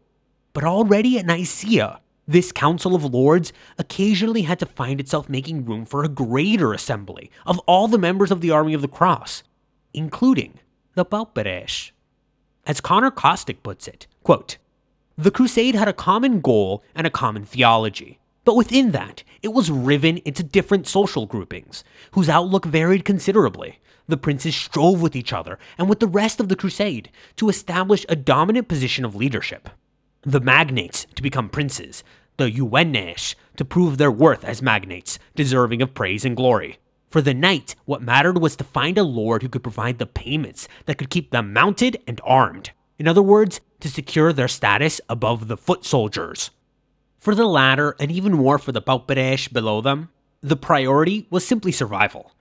[0.53, 5.85] But already at Nicaea, this council of lords occasionally had to find itself making room
[5.85, 9.43] for a greater assembly of all the members of the Army of the Cross,
[9.95, 10.59] including
[10.95, 11.93] the Pauperes.
[12.67, 14.59] As Conor Kostick puts it, quote,
[15.19, 19.71] the crusade had a common goal and a common theology, but within that, it was
[19.71, 23.79] riven into different social groupings, whose outlook varied considerably.
[24.09, 28.05] The princes strove with each other and with the rest of the crusade to establish
[28.09, 29.71] a dominant position of leadership.
[30.27, 32.03] The magnates to become princes,
[32.37, 36.79] the iuvenes to prove their worth as magnates, deserving of praise and glory.
[37.11, 40.67] For the knight, what mattered was to find a lord who could provide the payments
[40.87, 42.73] that could keep them mounted and armed.
[42.99, 46.51] In other words, to secure their status above the foot soldiers.
[47.21, 50.09] For the latter, and even more for the Pauperes below them,
[50.43, 52.33] the priority was simply survival.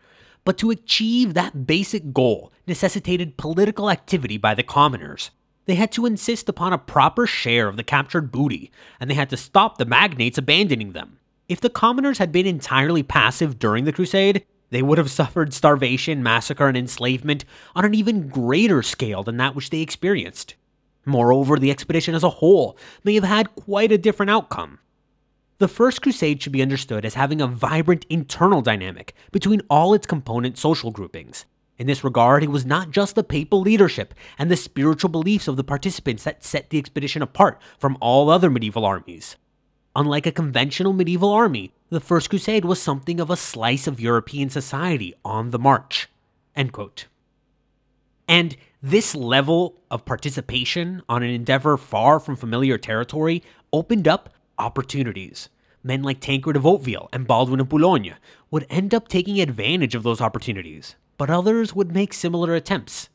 [0.44, 5.30] But to achieve that basic goal necessitated political activity by the commoners.
[5.66, 9.30] They had to insist upon a proper share of the captured booty, and they had
[9.32, 11.20] to stop the magnates abandoning them.
[11.50, 16.22] If the commoners had been entirely passive during the crusade, they would have suffered starvation,
[16.22, 20.56] massacre, and enslavement on an even greater scale than that which they experienced.
[21.06, 24.80] Moreover, the expedition as a whole may have had quite a different outcome.
[25.58, 30.08] The First Crusade should be understood as having a vibrant internal dynamic between all its
[30.08, 31.46] component social groupings.
[31.78, 35.58] In this regard, it was not just the papal leadership and the spiritual beliefs of
[35.58, 39.36] the participants that set the expedition apart from all other medieval armies.
[39.96, 44.50] Unlike a conventional medieval army, the First Crusade was something of a slice of European
[44.50, 46.10] society on the march.
[48.28, 53.44] And this level of participation on an endeavor far from familiar territory
[53.74, 55.50] opened up opportunities.
[55.84, 58.16] Men like Tancred of Hauteville and Baldwin of Boulogne
[58.50, 63.10] would end up taking advantage of those opportunities, but others would make similar attempts.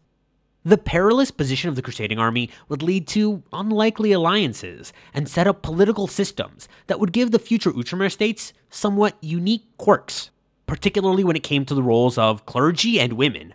[0.63, 5.63] The perilous position of the crusading army would lead to unlikely alliances and set up
[5.63, 10.31] political systems that would give the future Outremer states somewhat unique quirks,
[10.67, 13.55] particularly when it came to the roles of clergy and women.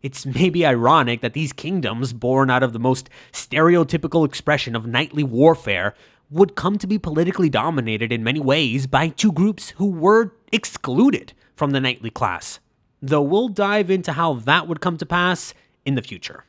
[0.00, 5.24] It's maybe ironic that these kingdoms, born out of the most stereotypical expression of knightly
[5.24, 5.94] warfare,
[6.30, 11.34] would come to be politically dominated in many ways by two groups who were excluded
[11.54, 12.60] from the knightly class.
[13.02, 15.54] Though we'll dive into how that would come to pass
[15.84, 16.44] in the future.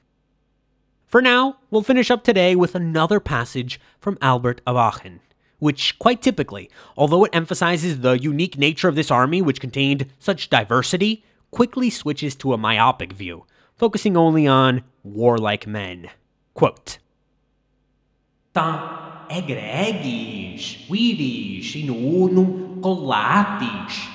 [1.06, 5.22] For now, we'll finish up today with another passage from Albert of Aachen,
[5.60, 10.50] which, quite typically, although it emphasizes the unique nature of this army, which contained such
[10.50, 13.46] diversity, quickly switches to a myopic view,
[13.76, 16.10] focusing only on warlike men.
[16.54, 16.98] Quote,
[18.54, 22.67] Ta egregis, viris in unum.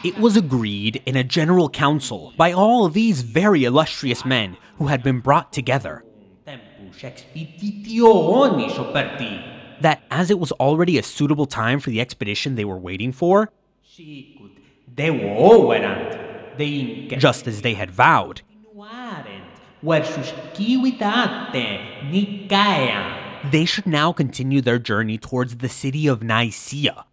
[0.04, 5.02] It was agreed in a general council by all these very illustrious men who had
[5.02, 6.04] been brought together
[6.44, 9.80] Tempus expeditionis operti.
[9.80, 13.50] that as it was already a suitable time for the expedition they were waiting for,
[13.84, 14.52] Sicut
[14.94, 18.42] devoverant de inca just as they had vowed,
[18.74, 19.44] continuarent
[19.82, 21.80] versus civitate
[22.10, 23.50] Nicaea.
[23.50, 27.04] they should now continue their journey towards the city of Nicaea,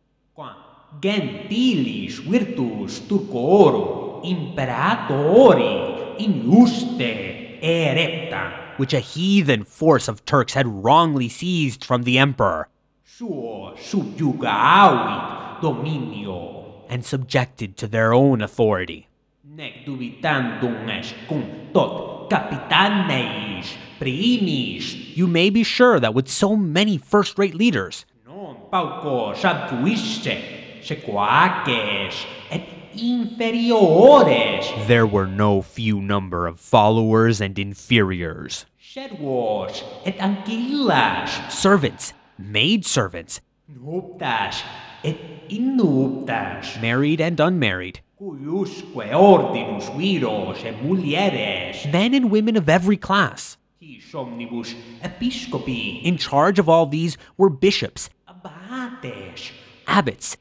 [1.01, 11.85] gentilis virtus turcorum imperatori injuste erepta which a heathen force of Turks had wrongly seized
[11.85, 12.67] from the emperor
[13.05, 19.07] suo subjugavit dominio and subjected to their own authority.
[19.45, 21.43] nec dubitandum est cum
[21.73, 28.55] tot capitaneis primis You may be sure that with so many first rate leaders, non
[28.71, 32.63] paucos adjuisse sequaces et
[32.95, 34.87] inferiores.
[34.87, 43.41] There were no few number of followers and inferiors, servos et ancillas servants, maidservants,
[43.71, 44.63] nuptas
[45.03, 51.91] et innuptas married and unmarried, cuiusque ordinus viros et mulieres.
[51.91, 53.57] Men and women of every class.
[53.79, 56.03] his omnibus episcopi.
[56.03, 59.51] In charge of all these were bishops, abbates
[59.87, 60.37] abbots,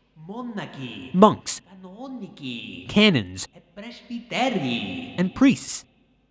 [1.14, 1.60] monks,
[2.88, 5.84] canons, presbyteri and priests.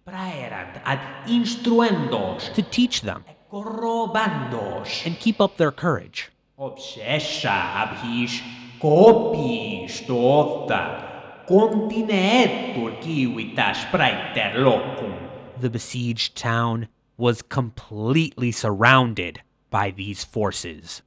[0.06, 2.54] Praerant ad instruendos.
[2.54, 3.26] To teach them.
[3.52, 5.06] Corrobandos.
[5.06, 6.30] And keep up their courage.
[6.60, 7.54] obsessa
[7.84, 8.42] ab his
[8.82, 15.14] copiis tota continetur civitas praeter locum.
[15.60, 16.88] The besieged town
[17.18, 21.02] was completely surrounded by these forces.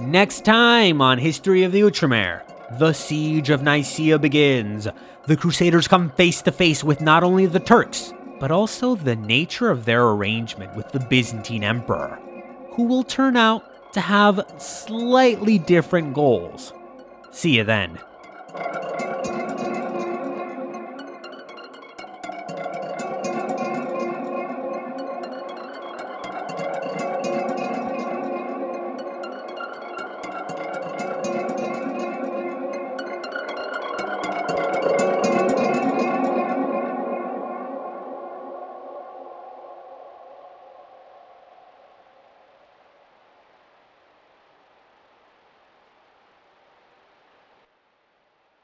[0.00, 2.40] Next time on History of the Outremer,
[2.78, 4.88] the Siege of Nicaea begins.
[5.26, 9.70] The Crusaders come face to face with not only the Turks, but also the nature
[9.70, 12.18] of their arrangement with the Byzantine Emperor,
[12.72, 16.72] who will turn out to have slightly different goals.
[17.30, 17.98] See you then.